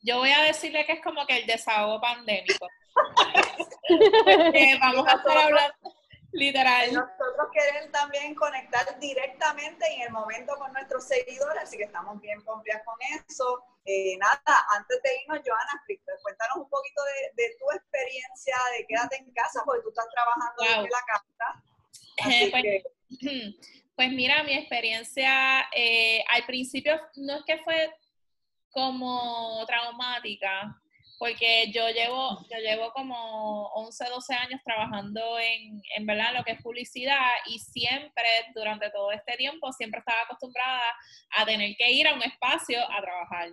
yo 0.02 0.18
voy 0.18 0.30
a 0.30 0.42
decirle 0.42 0.86
que 0.86 0.92
es 0.92 1.02
como 1.02 1.26
que 1.26 1.38
el 1.38 1.46
desahogo 1.46 2.00
pandémico. 2.00 2.66
vamos 4.80 5.06
a 5.06 5.16
estar 5.16 5.38
hablando 5.38 5.99
Literal. 6.32 6.92
Nosotros 6.92 7.48
queremos 7.52 7.90
también 7.90 8.34
conectar 8.34 8.98
directamente 9.00 9.84
en 9.94 10.02
el 10.02 10.10
momento 10.10 10.54
con 10.56 10.72
nuestros 10.72 11.04
seguidores, 11.04 11.62
así 11.62 11.76
que 11.76 11.84
estamos 11.84 12.20
bien 12.20 12.40
confiados 12.42 12.82
con 12.84 12.96
eso. 13.02 13.64
Eh, 13.84 14.16
nada, 14.18 14.40
antes 14.76 15.02
de 15.02 15.10
irnos, 15.22 15.40
Joana, 15.44 15.82
cuéntanos 16.22 16.56
un 16.56 16.68
poquito 16.68 17.02
de, 17.36 17.56
tu 17.58 17.70
experiencia 17.72 18.56
de 18.76 18.86
quédate 18.86 19.16
en 19.16 19.32
casa, 19.32 19.62
porque 19.64 19.82
tú 19.82 19.88
estás 19.88 20.06
trabajando 20.14 20.62
en 20.62 20.82
desde 20.82 20.90
la 20.90 21.04
casa. 21.06 21.62
pues, 22.52 23.54
pues, 23.96 24.10
mira, 24.12 24.44
mi 24.44 24.54
experiencia 24.54 25.68
eh, 25.74 26.22
al 26.32 26.44
principio 26.46 27.00
no 27.16 27.38
es 27.38 27.44
que 27.44 27.58
fue 27.64 27.92
como 28.70 29.64
traumática, 29.66 30.80
porque 31.20 31.70
yo 31.70 31.86
llevo, 31.90 32.40
yo 32.50 32.58
llevo 32.60 32.90
como 32.94 33.66
11, 33.74 34.06
12 34.06 34.34
años 34.34 34.60
trabajando 34.64 35.38
en, 35.38 35.82
en 35.94 36.06
verdad 36.06 36.32
lo 36.34 36.42
que 36.42 36.52
es 36.52 36.62
publicidad 36.62 37.28
y 37.44 37.58
siempre, 37.58 38.24
durante 38.54 38.88
todo 38.88 39.12
este 39.12 39.36
tiempo, 39.36 39.70
siempre 39.70 39.98
estaba 39.98 40.22
acostumbrada 40.22 40.80
a 41.36 41.44
tener 41.44 41.76
que 41.76 41.92
ir 41.92 42.08
a 42.08 42.14
un 42.14 42.22
espacio 42.22 42.80
a 42.90 43.02
trabajar. 43.02 43.50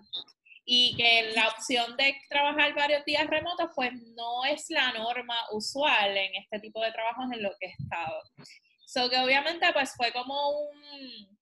Y 0.63 0.95
que 0.95 1.33
la 1.35 1.49
opción 1.49 1.97
de 1.97 2.15
trabajar 2.29 2.73
varios 2.73 3.03
días 3.03 3.27
remotos, 3.27 3.69
pues 3.75 3.91
no 4.15 4.45
es 4.45 4.69
la 4.69 4.93
norma 4.93 5.35
usual 5.51 6.15
en 6.15 6.35
este 6.35 6.61
tipo 6.61 6.81
de 6.81 6.93
trabajos 6.93 7.25
en 7.33 7.43
lo 7.43 7.51
que 7.59 7.65
he 7.65 7.71
estado. 7.71 8.21
So 8.85 9.09
que 9.09 9.17
obviamente 9.17 9.67
pues 9.73 9.93
fue 9.97 10.13
como 10.13 10.51
un, 10.51 11.37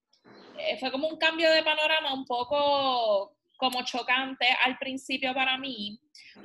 eh, 0.58 0.78
fue 0.80 0.92
como 0.92 1.08
un 1.08 1.18
cambio 1.18 1.52
de 1.52 1.62
panorama 1.62 2.16
un 2.16 2.26
poco 2.26 3.35
como 3.58 3.84
chocante 3.84 4.48
al 4.64 4.78
principio 4.78 5.34
para 5.34 5.58
mí, 5.58 6.00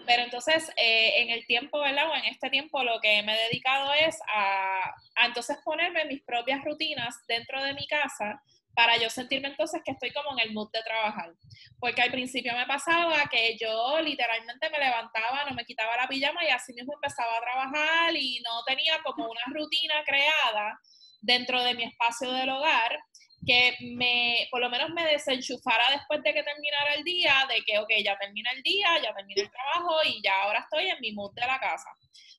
pero 0.07 0.23
entonces 0.23 0.71
eh, 0.77 1.23
en 1.23 1.31
el 1.31 1.47
tiempo, 1.47 1.81
¿verdad? 1.81 2.11
O 2.11 2.15
en 2.15 2.25
este 2.27 2.51
tiempo 2.51 2.83
lo 2.83 3.01
que 3.01 3.23
me 3.23 3.35
he 3.35 3.49
dedicado 3.49 3.93
es 3.93 4.19
a, 4.29 4.95
a, 5.17 5.27
entonces 5.27 5.59
ponerme 5.65 6.05
mis 6.05 6.23
propias 6.23 6.65
rutinas 6.65 7.15
dentro 7.27 7.63
de 7.63 7.75
mi 7.75 7.87
casa 7.87 8.43
para 8.75 8.97
yo 8.97 9.11
sentirme 9.11 9.49
entonces 9.49 9.83
que 9.85 9.93
estoy 9.93 10.13
como 10.13 10.33
en 10.39 10.49
el 10.49 10.55
mood 10.55 10.71
de 10.73 10.83
trabajar. 10.83 11.33
Porque 11.79 12.03
al 12.03 12.11
principio 12.11 12.55
me 12.55 12.67
pasaba 12.67 13.27
que 13.31 13.57
yo 13.59 14.01
literalmente 14.01 14.71
me 14.71 14.79
levantaba, 14.79 15.45
no 15.45 15.55
me 15.55 15.65
quitaba 15.65 15.97
la 15.97 16.09
pijama 16.09 16.45
y 16.45 16.49
así 16.49 16.73
mismo 16.73 16.95
empezaba 16.95 17.37
a 17.37 17.41
trabajar 17.41 18.17
y 18.17 18.41
no 18.41 18.63
tenía 18.65 19.01
como 19.03 19.29
una 19.29 19.43
rutina 19.53 19.95
creada 20.05 20.79
dentro 21.21 21.63
de 21.63 21.75
mi 21.75 21.85
espacio 21.85 22.31
del 22.33 22.49
hogar 22.49 22.99
que 23.47 23.77
me, 23.81 24.49
por 24.51 24.61
lo 24.61 24.69
menos 24.69 24.91
me 24.91 25.05
desenchufara 25.05 25.91
después 25.93 26.23
de 26.23 26.35
que 26.35 26.43
terminara 26.43 26.95
el 26.95 27.05
día, 27.05 27.47
de 27.49 27.63
que, 27.63 27.79
ok, 27.79 27.91
ya 28.05 28.17
termina 28.19 28.51
el 28.53 28.63
día, 28.63 28.89
ya 29.03 29.15
termina 29.15 29.43
el 29.43 29.51
trabajo 29.51 29.97
y 30.05 30.23
ya 30.23 30.43
ahora 30.43 30.61
estoy 30.61 30.89
en 30.89 31.01
mi 31.01 31.13
mood 31.13 31.33
de 31.35 31.47
la 31.47 31.59
casa. 31.59 31.91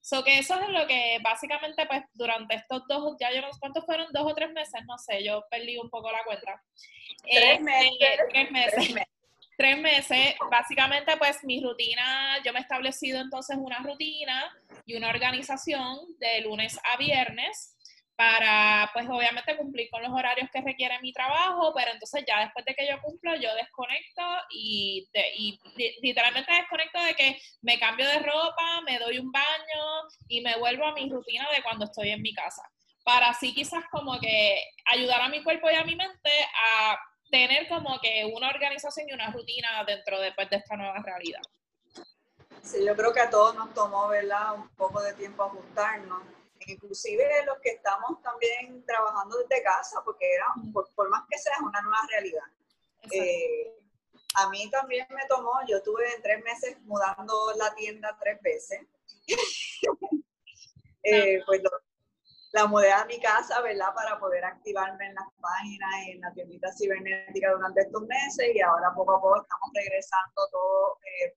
So 0.02 0.24
que 0.24 0.40
eso 0.40 0.60
es 0.60 0.70
lo 0.70 0.88
que 0.88 1.20
básicamente, 1.22 1.86
pues, 1.86 2.04
durante 2.14 2.56
estos 2.56 2.84
dos, 2.88 3.16
ya 3.20 3.32
yo 3.32 3.42
no 3.42 3.52
sé 3.52 3.60
cuántos 3.60 3.86
fueron, 3.86 4.12
dos 4.12 4.32
o 4.32 4.36
tres 4.36 4.52
meses, 4.52 4.82
no 4.86 4.98
sé, 4.98 5.24
yo 5.24 5.44
perdí 5.50 5.78
un 5.78 5.90
poco 5.90 6.12
la 6.12 6.24
cuenta. 6.24 6.62
Tres 7.24 7.60
eh, 7.60 7.62
meses. 7.62 8.20
tres 8.32 8.52
meses. 8.52 9.06
Tres 9.58 9.78
meses. 9.78 10.36
Básicamente, 10.50 11.18
pues, 11.18 11.44
mi 11.44 11.62
rutina, 11.62 12.38
yo 12.44 12.52
me 12.52 12.60
he 12.60 12.62
establecido 12.64 13.22
entonces 13.22 13.58
una 13.60 13.80
rutina 13.80 14.52
y 14.86 14.96
una 14.96 15.10
organización 15.10 16.00
de 16.18 16.42
lunes 16.42 16.80
a 16.92 16.98
viernes 16.98 17.76
para, 18.22 18.88
pues 18.94 19.10
obviamente 19.10 19.58
cumplir 19.58 19.90
con 19.90 20.04
los 20.04 20.12
horarios 20.12 20.48
que 20.54 20.62
requiere 20.62 21.00
mi 21.02 21.12
trabajo, 21.12 21.74
pero 21.76 21.92
entonces 21.92 22.24
ya 22.28 22.42
después 22.42 22.64
de 22.66 22.76
que 22.76 22.88
yo 22.88 23.02
cumplo, 23.02 23.36
yo 23.36 23.50
desconecto 23.56 24.22
y, 24.52 25.10
literalmente 26.04 26.54
desconecto 26.54 27.02
de 27.02 27.16
que 27.16 27.42
me 27.64 27.80
cambio 27.80 28.08
de 28.08 28.20
ropa, 28.20 28.82
me 28.86 29.00
doy 29.00 29.18
un 29.18 29.32
baño 29.32 30.08
y 30.28 30.42
me 30.42 30.56
vuelvo 30.58 30.86
a 30.86 30.94
mi 30.94 31.10
rutina 31.10 31.50
de 31.50 31.64
cuando 31.64 31.86
estoy 31.86 32.12
en 32.12 32.22
mi 32.22 32.32
casa. 32.32 32.62
Para 33.04 33.30
así 33.30 33.56
quizás 33.56 33.86
como 33.90 34.20
que 34.20 34.66
ayudar 34.94 35.22
a 35.22 35.30
mi 35.30 35.42
cuerpo 35.42 35.72
y 35.72 35.74
a 35.74 35.84
mi 35.84 35.96
mente 35.96 36.32
a 36.64 37.00
tener 37.32 37.68
como 37.70 38.00
que 38.02 38.32
una 38.32 38.50
organización 38.50 39.10
y 39.10 39.14
una 39.14 39.32
rutina 39.32 39.84
dentro 39.88 40.20
de, 40.20 40.32
pues, 40.34 40.48
de 40.52 40.58
esta 40.58 40.76
nueva 40.76 41.02
realidad. 41.04 41.42
Sí, 42.62 42.86
yo 42.86 42.96
creo 42.96 43.12
que 43.14 43.22
a 43.22 43.32
todos 43.32 43.56
nos 43.56 43.74
tomó, 43.74 44.10
¿verdad? 44.10 44.54
Un 44.54 44.70
poco 44.76 45.02
de 45.02 45.16
tiempo 45.16 45.42
ajustarnos 45.42 46.22
inclusive 46.68 47.46
los 47.46 47.60
que 47.60 47.72
estamos 47.72 48.22
también 48.22 48.86
trabajando 48.86 49.38
desde 49.38 49.64
casa, 49.64 50.02
porque 50.04 50.26
era, 50.34 50.46
por, 50.74 51.10
más 51.10 51.24
que 51.30 51.38
sea, 51.38 51.56
una 51.62 51.82
nueva 51.82 52.00
realidad. 52.10 52.44
Eh, 53.12 53.74
a 54.36 54.50
mí 54.50 54.70
también 54.70 55.08
me 55.10 55.26
tomó, 55.28 55.54
yo 55.68 55.82
tuve 55.82 56.14
en 56.16 56.22
tres 56.22 56.44
meses 56.44 56.80
mudando 56.82 57.54
la 57.58 57.74
tienda 57.76 58.18
tres 58.20 58.42
veces. 58.42 58.82
eh, 61.04 61.42
pues 61.46 61.62
la 62.54 62.66
mudé 62.68 62.92
a 62.92 63.06
mi 63.06 63.20
casa, 63.20 63.62
¿verdad? 63.62 63.94
Para 63.96 64.20
poder 64.20 64.44
activarme 64.44 65.08
en 65.08 65.16
las 65.16 65.28
páginas 65.40 65.90
y 66.06 66.12
en 66.12 66.22
la 66.22 66.34
tiendita 66.34 66.72
cibernética 66.74 67.52
durante 67.52 67.82
estos 67.82 68.02
meses 68.04 68.52
y 68.54 68.62
ahora 68.62 68.94
poco 68.94 69.16
a 69.16 69.22
poco 69.22 69.42
estamos 69.42 69.70
regresando 69.74 70.50
todo, 70.52 70.98
eh, 71.06 71.36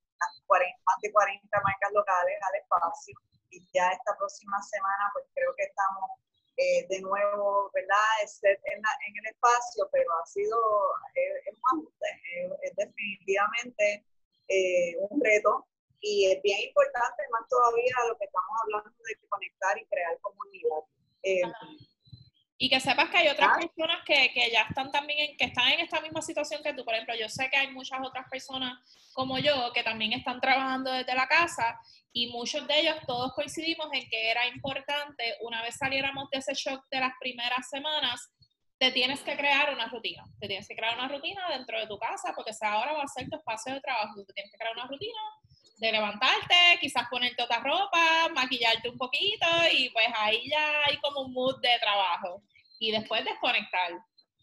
más 0.85 0.97
de 1.03 1.13
40 1.13 1.61
marcas 1.61 1.93
locales 1.93 2.39
al 2.43 2.61
espacio 2.61 3.15
y 3.51 3.67
ya 3.73 3.89
esta 3.91 4.17
próxima 4.17 4.61
semana 4.63 5.11
pues 5.13 5.25
creo 5.35 5.55
que 5.57 5.65
estamos 5.65 6.11
eh, 6.57 6.87
de 6.89 7.01
nuevo, 7.01 7.71
¿verdad? 7.75 7.99
En, 8.43 8.79
en, 8.79 9.13
el 9.19 9.27
espacio, 9.33 9.89
pero 9.91 10.07
ha 10.23 10.27
sido, 10.27 10.57
eh, 11.15 11.51
es, 12.63 12.77
definitivamente 12.77 14.05
eh, 14.47 14.97
un 15.11 15.21
reto 15.21 15.67
y 16.01 16.31
es 16.31 16.43
bien 16.43 16.61
importante, 16.61 17.25
más 17.33 17.49
todavía 17.49 17.95
lo 18.09 18.17
que 18.19 18.27
estamos 18.27 18.51
hablando 18.63 18.91
de 18.91 19.29
conectar 19.29 19.79
y 19.79 19.87
crear 19.87 20.19
comunidad. 20.21 20.85
Y 22.65 22.71
que 22.71 22.81
sepas 22.81 23.11
que 23.11 23.19
hay 23.19 23.29
otras 23.29 23.51
ah. 23.53 23.59
personas 23.61 23.99
que, 24.07 24.33
que, 24.33 24.51
ya 24.51 24.63
están 24.63 24.91
también, 24.91 25.19
en, 25.19 25.37
que 25.37 25.45
están 25.45 25.69
en 25.69 25.81
esta 25.81 26.01
misma 26.01 26.23
situación 26.23 26.63
que 26.63 26.73
tú. 26.73 26.83
Por 26.83 26.95
ejemplo, 26.95 27.15
yo 27.15 27.29
sé 27.29 27.51
que 27.51 27.59
hay 27.59 27.71
muchas 27.71 28.01
otras 28.03 28.27
personas 28.31 28.79
como 29.13 29.39
yo 29.39 29.71
que 29.75 29.83
también 29.83 30.15
están 30.15 30.41
trabajando 30.41 30.91
desde 30.91 31.15
la 31.15 31.29
casa 31.29 31.79
y 32.11 32.29
muchos 32.29 32.67
de 32.67 32.81
ellos 32.81 32.97
todos 33.07 33.35
coincidimos 33.35 33.89
en 33.93 34.09
que 34.09 34.31
era 34.31 34.47
importante, 34.47 35.37
una 35.43 35.61
vez 35.61 35.77
saliéramos 35.77 36.31
de 36.31 36.39
ese 36.39 36.55
shock 36.55 36.87
de 36.91 37.01
las 37.01 37.13
primeras 37.21 37.69
semanas, 37.69 38.31
te 38.79 38.91
tienes 38.93 39.21
que 39.21 39.37
crear 39.37 39.75
una 39.75 39.89
rutina. 39.89 40.25
Te 40.41 40.49
tienes 40.49 40.67
que 40.67 40.75
crear 40.75 40.97
una 40.97 41.09
rutina 41.09 41.47
dentro 41.51 41.79
de 41.79 41.87
tu 41.87 41.99
casa 41.99 42.33
porque 42.35 42.53
esa 42.53 42.73
ahora 42.73 42.95
va 42.95 43.03
a 43.03 43.09
ser 43.09 43.29
tu 43.29 43.37
espacio 43.37 43.75
de 43.75 43.83
trabajo. 43.83 44.25
Te 44.25 44.33
tienes 44.33 44.51
que 44.51 44.57
crear 44.57 44.73
una 44.73 44.87
rutina 44.87 45.21
de 45.77 45.93
levantarte, 45.93 46.79
quizás 46.81 47.09
ponerte 47.11 47.43
otra 47.43 47.59
ropa, 47.59 48.31
maquillarte 48.35 48.89
un 48.89 48.97
poquito 48.97 49.47
y 49.71 49.91
pues 49.91 50.07
ahí 50.17 50.49
ya 50.49 50.87
hay 50.87 50.97
como 50.99 51.21
un 51.21 51.33
mood 51.35 51.61
de 51.61 51.79
trabajo. 51.79 52.43
Y 52.85 52.91
después 52.91 53.25
desconectar, 53.25 53.93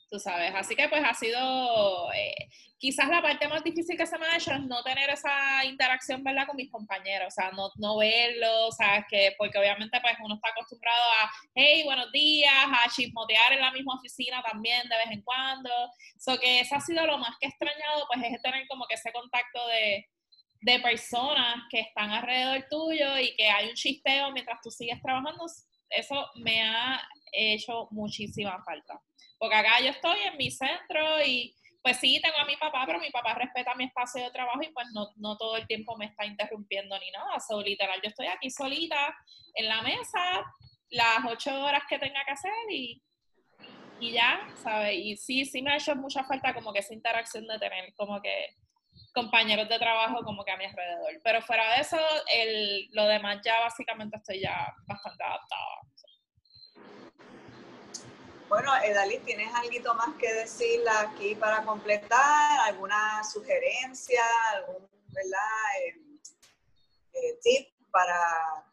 tú 0.09 0.19
sabes. 0.19 0.51
Así 0.55 0.75
que 0.75 0.89
pues 0.89 1.03
ha 1.05 1.13
sido, 1.13 2.11
eh, 2.11 2.49
quizás 2.79 3.07
la 3.07 3.21
parte 3.21 3.47
más 3.47 3.63
difícil 3.63 3.95
que 3.95 4.07
se 4.07 4.17
me 4.17 4.25
ha 4.25 4.35
hecho 4.35 4.51
es 4.51 4.61
no 4.61 4.81
tener 4.81 5.11
esa 5.11 5.63
interacción, 5.63 6.23
¿verdad? 6.23 6.47
Con 6.47 6.55
mis 6.55 6.71
compañeros, 6.71 7.27
o 7.27 7.31
sea, 7.31 7.51
no, 7.51 7.69
no 7.75 7.97
verlos, 7.97 8.75
sea, 8.75 9.05
que, 9.07 9.35
porque 9.37 9.59
obviamente 9.59 10.01
pues 10.01 10.15
uno 10.23 10.33
está 10.33 10.49
acostumbrado 10.49 11.03
a, 11.21 11.31
hey, 11.53 11.83
buenos 11.83 12.11
días, 12.11 12.51
a 12.51 12.89
chismotear 12.89 13.53
en 13.53 13.61
la 13.61 13.71
misma 13.71 13.93
oficina 13.93 14.41
también 14.41 14.89
de 14.89 14.97
vez 14.97 15.11
en 15.11 15.21
cuando. 15.21 15.69
So 16.17 16.35
que 16.39 16.61
eso 16.61 16.75
ha 16.75 16.81
sido 16.81 17.05
lo 17.05 17.19
más 17.19 17.37
que 17.39 17.45
he 17.45 17.49
extrañado, 17.49 18.07
pues 18.11 18.25
es 18.25 18.41
tener 18.41 18.67
como 18.67 18.87
que 18.87 18.95
ese 18.95 19.11
contacto 19.13 19.67
de, 19.67 20.09
de 20.61 20.79
personas 20.79 21.63
que 21.69 21.81
están 21.81 22.09
alrededor 22.09 22.65
tuyo 22.71 23.19
y 23.19 23.35
que 23.35 23.47
hay 23.51 23.69
un 23.69 23.75
chisteo 23.75 24.31
mientras 24.31 24.59
tú 24.63 24.71
sigues 24.71 24.99
trabajando, 24.99 25.45
eso 25.91 26.29
me 26.35 26.61
ha 26.63 27.01
hecho 27.31 27.87
muchísima 27.91 28.61
falta. 28.63 29.01
Porque 29.37 29.55
acá 29.55 29.79
yo 29.81 29.89
estoy 29.89 30.19
en 30.21 30.37
mi 30.37 30.51
centro 30.51 31.21
y 31.25 31.55
pues 31.81 31.97
sí, 31.97 32.19
tengo 32.21 32.37
a 32.37 32.45
mi 32.45 32.55
papá, 32.57 32.83
pero 32.85 32.99
mi 32.99 33.09
papá 33.09 33.33
respeta 33.33 33.73
mi 33.73 33.85
espacio 33.85 34.23
de 34.23 34.31
trabajo 34.31 34.61
y 34.61 34.71
pues 34.71 34.87
no, 34.93 35.07
no 35.15 35.35
todo 35.37 35.57
el 35.57 35.65
tiempo 35.65 35.97
me 35.97 36.05
está 36.05 36.25
interrumpiendo 36.25 36.97
ni 36.99 37.09
nada. 37.11 37.39
So, 37.39 37.61
literal, 37.61 37.99
yo 38.03 38.09
estoy 38.09 38.27
aquí 38.27 38.51
solita 38.51 39.15
en 39.55 39.67
la 39.67 39.81
mesa 39.81 40.45
las 40.89 41.25
ocho 41.27 41.63
horas 41.63 41.83
que 41.89 41.97
tenga 41.97 42.23
que 42.25 42.31
hacer 42.31 42.51
y, 42.69 43.01
y 43.99 44.11
ya, 44.11 44.47
¿sabes? 44.61 44.93
Y 44.95 45.17
sí, 45.17 45.45
sí 45.45 45.61
me 45.61 45.71
ha 45.71 45.77
hecho 45.77 45.95
mucha 45.95 46.23
falta 46.23 46.53
como 46.53 46.71
que 46.71 46.79
esa 46.79 46.93
interacción 46.93 47.47
de 47.47 47.57
tener 47.57 47.93
como 47.95 48.21
que 48.21 48.57
compañeros 49.13 49.67
de 49.69 49.79
trabajo 49.79 50.23
como 50.23 50.43
que 50.43 50.51
a 50.51 50.57
mi 50.57 50.65
alrededor. 50.65 51.19
Pero 51.23 51.41
fuera 51.41 51.75
de 51.75 51.81
eso, 51.81 51.97
el, 52.33 52.89
lo 52.91 53.05
demás 53.05 53.39
ya 53.43 53.59
básicamente 53.59 54.17
estoy 54.17 54.41
ya 54.41 54.73
bastante 54.87 55.23
adaptada. 55.23 55.81
Bueno, 58.51 58.75
Edalí, 58.83 59.17
¿tienes 59.19 59.47
algo 59.55 59.93
más 59.93 60.13
que 60.15 60.33
decir 60.33 60.81
aquí 60.99 61.35
para 61.35 61.63
completar? 61.63 62.59
¿Alguna 62.65 63.23
sugerencia? 63.23 64.21
¿Algún 64.53 64.83
eh, 64.83 66.19
eh, 67.13 67.39
tip 67.41 67.69
para 67.91 68.65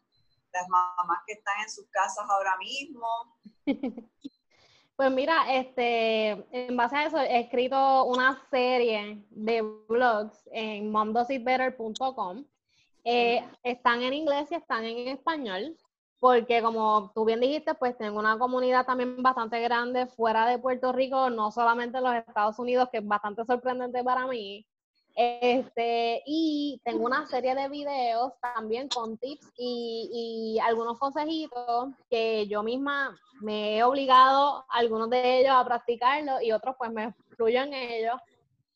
las 0.51 0.67
mamás 0.67 1.19
que 1.25 1.33
están 1.33 1.61
en 1.61 1.69
sus 1.69 1.87
casas 1.91 2.25
ahora 2.29 2.57
mismo? 2.57 3.07
Pues 4.99 5.13
mira, 5.13 5.45
este, 5.55 6.31
en 6.51 6.75
base 6.75 6.97
a 6.97 7.05
eso 7.05 7.17
he 7.21 7.39
escrito 7.39 8.03
una 8.03 8.37
serie 8.51 9.23
de 9.29 9.61
blogs 9.87 10.49
en 10.51 10.91
momdositbetter.com. 10.91 12.43
Eh, 13.05 13.41
están 13.63 14.01
en 14.01 14.13
inglés 14.13 14.51
y 14.51 14.55
están 14.55 14.83
en 14.83 15.07
español, 15.07 15.77
porque 16.19 16.61
como 16.61 17.13
tú 17.15 17.23
bien 17.23 17.39
dijiste, 17.39 17.75
pues 17.75 17.97
tengo 17.97 18.19
una 18.19 18.37
comunidad 18.37 18.85
también 18.85 19.23
bastante 19.23 19.61
grande 19.61 20.05
fuera 20.05 20.45
de 20.45 20.59
Puerto 20.59 20.91
Rico, 20.91 21.29
no 21.29 21.49
solamente 21.49 21.99
en 21.99 22.03
los 22.03 22.15
Estados 22.15 22.59
Unidos, 22.59 22.89
que 22.91 22.97
es 22.97 23.07
bastante 23.07 23.45
sorprendente 23.45 24.03
para 24.03 24.27
mí, 24.27 24.67
este, 25.15 26.21
y 26.25 26.81
tengo 26.85 27.05
una 27.05 27.27
serie 27.27 27.55
de 27.55 27.67
videos 27.67 28.33
también 28.41 28.87
con 28.87 29.17
tips 29.17 29.51
y, 29.57 30.57
algunos 30.63 30.97
consejitos 30.99 31.89
que 32.09 32.47
yo 32.47 32.63
misma 32.63 33.17
me 33.41 33.77
he 33.77 33.83
obligado, 33.83 34.65
algunos 34.69 35.09
de 35.09 35.39
ellos 35.39 35.53
a 35.53 35.65
practicarlo 35.65 36.41
y 36.41 36.51
otros 36.51 36.75
pues 36.77 36.91
me 36.91 37.13
fluyo 37.35 37.61
en 37.61 37.73
ellos, 37.73 38.15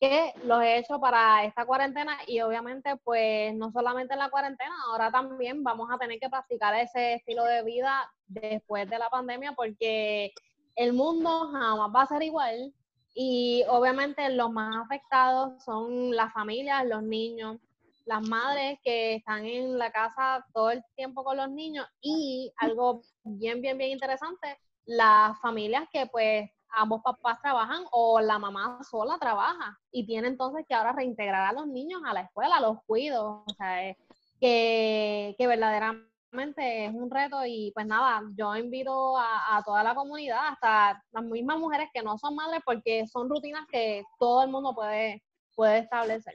que 0.00 0.32
los 0.44 0.62
he 0.62 0.78
hecho 0.78 0.98
para 1.00 1.44
esta 1.44 1.64
cuarentena 1.64 2.18
y 2.26 2.40
obviamente 2.40 2.96
pues 3.04 3.54
no 3.54 3.70
solamente 3.70 4.14
en 4.14 4.18
la 4.18 4.30
cuarentena, 4.30 4.74
ahora 4.88 5.10
también 5.10 5.62
vamos 5.62 5.88
a 5.90 5.98
tener 5.98 6.18
que 6.18 6.28
practicar 6.28 6.74
ese 6.74 7.14
estilo 7.14 7.44
de 7.44 7.62
vida 7.62 8.10
después 8.26 8.88
de 8.88 8.98
la 8.98 9.08
pandemia 9.08 9.52
porque 9.52 10.32
el 10.76 10.92
mundo 10.92 11.50
jamás 11.52 11.90
va 11.94 12.02
a 12.02 12.06
ser 12.06 12.22
igual 12.22 12.72
y 13.14 13.64
obviamente 13.68 14.28
los 14.30 14.50
más 14.50 14.76
afectados 14.84 15.62
son 15.62 16.14
las 16.14 16.32
familias, 16.32 16.84
los 16.84 17.02
niños, 17.02 17.58
las 18.06 18.26
madres 18.28 18.78
que 18.82 19.14
están 19.14 19.46
en 19.46 19.78
la 19.78 19.90
casa 19.90 20.44
todo 20.52 20.70
el 20.72 20.84
tiempo 20.96 21.24
con 21.24 21.36
los 21.36 21.50
niños 21.50 21.86
y 22.00 22.52
algo 22.56 23.02
bien, 23.22 23.62
bien, 23.62 23.78
bien 23.78 23.92
interesante, 23.92 24.58
las 24.84 25.40
familias 25.40 25.88
que 25.92 26.06
pues 26.06 26.50
ambos 26.76 27.02
papás 27.02 27.40
trabajan 27.40 27.84
o 27.92 28.20
la 28.20 28.38
mamá 28.38 28.80
sola 28.82 29.16
trabaja 29.18 29.78
y 29.92 30.04
tiene 30.06 30.28
entonces 30.28 30.66
que 30.68 30.74
ahora 30.74 30.92
reintegrar 30.92 31.48
a 31.48 31.52
los 31.52 31.68
niños 31.68 32.02
a 32.04 32.12
la 32.12 32.22
escuela, 32.22 32.60
los 32.60 32.78
cuidos, 32.84 33.42
o 33.46 33.54
sea, 33.56 33.96
que, 34.40 35.34
que 35.38 35.46
verdaderamente 35.46 36.13
es 36.40 36.94
un 36.94 37.10
reto 37.10 37.44
y 37.46 37.70
pues 37.72 37.86
nada, 37.86 38.22
yo 38.36 38.56
invito 38.56 39.16
a, 39.16 39.62
toda 39.64 39.82
la 39.82 39.94
comunidad, 39.94 40.48
hasta 40.48 41.02
las 41.12 41.24
mismas 41.24 41.58
mujeres 41.58 41.88
que 41.92 42.02
no 42.02 42.18
son 42.18 42.34
madres, 42.34 42.60
porque 42.64 43.06
son 43.06 43.28
rutinas 43.28 43.66
que 43.70 44.04
todo 44.18 44.42
el 44.42 44.50
mundo 44.50 44.74
puede, 44.74 45.22
puede 45.54 45.78
establecer. 45.78 46.34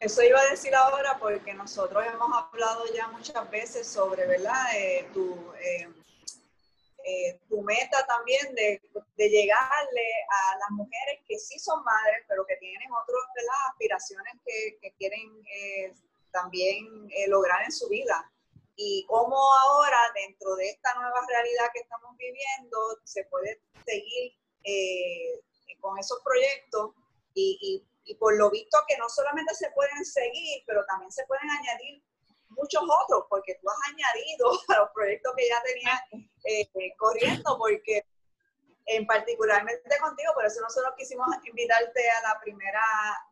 Eso 0.00 0.22
iba 0.22 0.38
a 0.38 0.50
decir 0.50 0.74
ahora 0.74 1.16
porque 1.18 1.54
nosotros 1.54 2.04
hemos 2.06 2.30
hablado 2.32 2.84
ya 2.94 3.08
muchas 3.08 3.50
veces 3.50 3.86
sobre, 3.86 4.26
¿verdad? 4.26 4.62
Eh, 4.76 5.08
tu, 5.14 5.52
eh, 5.58 5.88
eh, 7.04 7.40
tu 7.48 7.62
meta 7.62 8.04
también 8.06 8.54
de, 8.54 8.80
llegarle 9.16 10.06
a 10.28 10.58
las 10.58 10.70
mujeres 10.70 11.20
que 11.26 11.38
sí 11.38 11.58
son 11.58 11.82
madres, 11.82 12.24
pero 12.28 12.44
que 12.46 12.56
tienen 12.56 12.88
otras 12.92 13.22
aspiraciones 13.70 14.34
que, 14.44 14.78
que 14.82 14.92
quieren 14.98 15.30
también 16.30 17.08
lograr 17.28 17.62
en 17.62 17.72
su 17.72 17.88
vida 17.88 18.30
y 18.76 19.04
cómo 19.06 19.36
ahora 19.36 19.98
dentro 20.14 20.54
de 20.56 20.70
esta 20.70 20.94
nueva 20.94 21.20
realidad 21.28 21.70
que 21.72 21.80
estamos 21.80 22.16
viviendo 22.16 22.78
se 23.04 23.24
puede 23.24 23.60
seguir 23.84 24.32
eh, 24.64 25.40
con 25.80 25.98
esos 25.98 26.20
proyectos 26.22 26.92
y, 27.34 27.84
y, 28.04 28.14
por 28.16 28.36
lo 28.36 28.50
visto 28.50 28.78
que 28.86 28.96
no 28.96 29.08
solamente 29.08 29.54
se 29.54 29.70
pueden 29.70 30.04
seguir, 30.04 30.62
pero 30.66 30.84
también 30.86 31.10
se 31.10 31.26
pueden 31.26 31.50
añadir 31.50 32.02
muchos 32.50 32.82
otros, 32.82 33.24
porque 33.28 33.58
tú 33.60 33.68
has 33.68 33.90
añadido 33.90 34.50
a 34.68 34.78
los 34.80 34.90
proyectos 34.92 35.34
que 35.36 35.48
ya 35.48 35.62
tenías 35.62 36.00
eh, 36.44 36.96
corriendo, 36.96 37.58
porque 37.58 38.06
en 38.86 39.06
particularmente 39.06 39.98
contigo, 39.98 40.34
por 40.34 40.44
eso 40.44 40.60
nosotros 40.60 40.92
quisimos 40.96 41.26
invitarte 41.44 42.10
a 42.10 42.34
la 42.34 42.40
primera, 42.40 42.82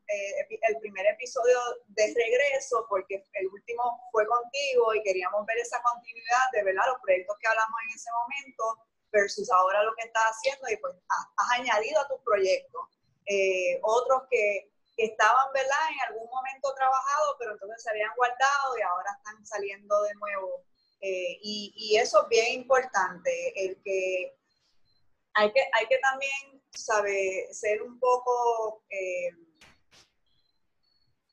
eh, 0.08 0.46
el 0.68 0.78
primer 0.78 1.06
episodio 1.06 1.58
de 1.88 2.14
regreso, 2.14 2.86
porque 2.88 3.22
el 3.34 3.46
último 3.48 4.08
fue 4.12 4.26
contigo 4.26 4.94
y 4.94 5.02
queríamos 5.02 5.44
ver 5.44 5.58
esa 5.58 5.82
continuidad 5.82 6.50
de 6.52 6.64
verdad 6.64 6.84
los 6.86 7.00
proyectos 7.02 7.36
que 7.38 7.48
hablamos 7.48 7.80
en 7.84 7.94
ese 7.94 8.10
momento 8.12 8.86
versus 9.12 9.50
ahora 9.50 9.82
lo 9.82 9.94
que 9.94 10.06
estás 10.06 10.22
haciendo 10.24 10.68
y 10.70 10.76
pues 10.78 10.94
has, 11.08 11.60
añadido 11.60 12.00
a 12.00 12.08
tus 12.08 12.20
proyectos 12.22 12.88
eh, 13.26 13.78
otros 13.82 14.22
que, 14.30 14.72
que, 14.96 15.04
estaban 15.04 15.52
verdad 15.52 15.78
en 15.92 16.00
algún 16.08 16.30
momento 16.30 16.72
trabajados, 16.74 17.36
pero 17.38 17.52
entonces 17.52 17.82
se 17.82 17.90
habían 17.90 18.14
guardado 18.16 18.78
y 18.78 18.82
ahora 18.82 19.10
están 19.18 19.44
saliendo 19.44 20.00
de 20.02 20.14
nuevo. 20.14 20.64
Eh, 21.02 21.38
y, 21.42 21.74
y 21.76 21.96
eso 21.98 22.22
es 22.22 22.28
bien 22.28 22.52
importante, 22.60 23.52
el 23.66 23.82
que 23.82 24.34
hay 25.34 25.52
que, 25.52 25.60
hay 25.60 25.86
que 25.86 25.98
también, 25.98 26.62
sabe, 26.70 27.48
ser 27.52 27.82
un 27.82 27.98
poco, 27.98 28.84
eh, 28.90 29.30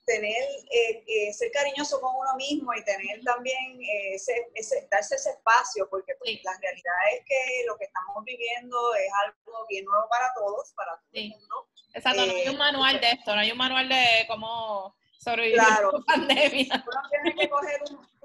tener, 0.06 0.44
eh, 0.72 1.04
eh, 1.06 1.34
ser 1.34 1.52
cariñoso 1.52 2.02
con 2.02 2.16
uno 2.16 2.36
mismo 2.36 2.74
y 2.74 2.84
tener 2.84 3.22
también 3.24 3.80
ese, 4.14 4.50
ese, 4.56 4.88
darse 4.90 5.16
ese 5.16 5.30
espacio, 5.32 5.88
porque 5.90 6.14
pues, 6.18 6.40
la 6.44 6.58
realidad 6.60 6.96
es 7.14 7.26
que 7.26 7.66
lo 7.68 7.78
que 7.78 7.86
estamos 7.86 8.24
viviendo 8.24 8.96
es 8.96 9.12
algo 9.26 9.66
bien 9.68 9.86
nuevo 9.86 10.08
para 10.10 10.34
todos, 10.34 10.74
para 10.74 10.98
todo 10.98 11.10
el 11.14 11.30
mundo. 11.30 11.68
Exacto, 11.94 12.26
no 12.26 12.34
hay 12.34 12.50
un 12.50 12.58
manual 12.58 13.00
de 13.00 13.12
esto, 13.12 13.36
no 13.36 13.42
hay 13.42 13.52
un 13.52 13.58
manual 13.58 13.90
de 13.90 14.26
cómo 14.28 14.96
sobrevivir 15.20 15.60
claro, 15.60 15.92
la 15.92 16.00
pandemia. 16.14 16.86
Uno 16.88 17.02
tiene 17.10 17.36
que 17.36 17.50
coger 17.50 17.82
un, 17.90 17.98
un, 17.98 18.19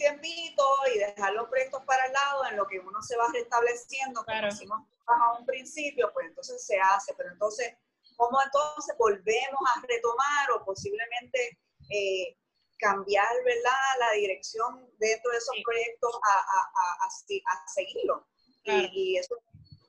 tiempito 0.00 0.64
y 0.94 0.98
dejar 0.98 1.34
los 1.34 1.48
proyectos 1.48 1.82
para 1.84 2.06
el 2.06 2.12
lado 2.12 2.46
en 2.46 2.56
lo 2.56 2.66
que 2.66 2.78
uno 2.80 3.02
se 3.02 3.16
va 3.16 3.28
restableciendo, 3.32 4.24
como 4.24 4.42
decimos 4.42 4.80
a 5.06 5.38
un 5.38 5.44
principio, 5.44 6.10
pues 6.14 6.26
entonces 6.28 6.64
se 6.64 6.80
hace, 6.80 7.12
pero 7.14 7.30
entonces, 7.30 7.74
¿cómo 8.16 8.40
entonces 8.42 8.96
volvemos 8.98 9.60
a 9.76 9.80
retomar 9.86 10.50
o 10.52 10.64
posiblemente 10.64 11.58
eh, 11.90 12.36
cambiar, 12.78 13.28
¿verdad?, 13.44 13.92
la 13.98 14.12
dirección 14.12 14.90
dentro 14.98 15.30
de 15.32 15.38
esos 15.38 15.56
proyectos 15.62 16.12
a, 16.24 16.32
a, 16.32 16.70
a, 16.94 17.06
a 17.06 17.68
seguirlo. 17.68 18.26
Y, 18.64 19.18
eso 19.18 19.36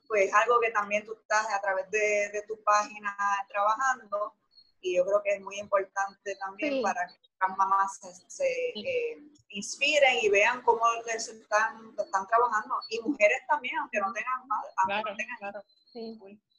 pues 0.08 0.26
es 0.26 0.34
algo 0.34 0.60
que 0.60 0.70
también 0.72 1.06
tú 1.06 1.14
estás 1.14 1.46
a 1.50 1.60
través 1.60 1.90
de, 1.90 2.28
de 2.32 2.42
tu 2.46 2.62
página 2.62 3.16
trabajando 3.48 4.34
y 4.82 4.96
yo 4.96 5.04
creo 5.04 5.22
que 5.22 5.34
es 5.36 5.40
muy 5.40 5.58
importante 5.58 6.36
también 6.36 6.82
para 6.82 7.06
que 7.06 7.14
las 7.40 7.56
mamás 7.56 8.00
se, 8.28 8.44
eh, 8.44 9.18
inspiren 9.50 10.18
y 10.22 10.28
vean 10.28 10.60
cómo 10.62 10.82
les 11.06 11.28
están, 11.28 11.94
están 11.96 12.26
trabajando 12.26 12.74
y 12.90 13.00
mujeres 13.00 13.38
también, 13.48 13.76
aunque 13.78 14.00
no 14.00 14.12
tengan 14.12 14.42
claro, 14.86 15.04
claro. 15.38 15.62
Sí. 15.92 16.18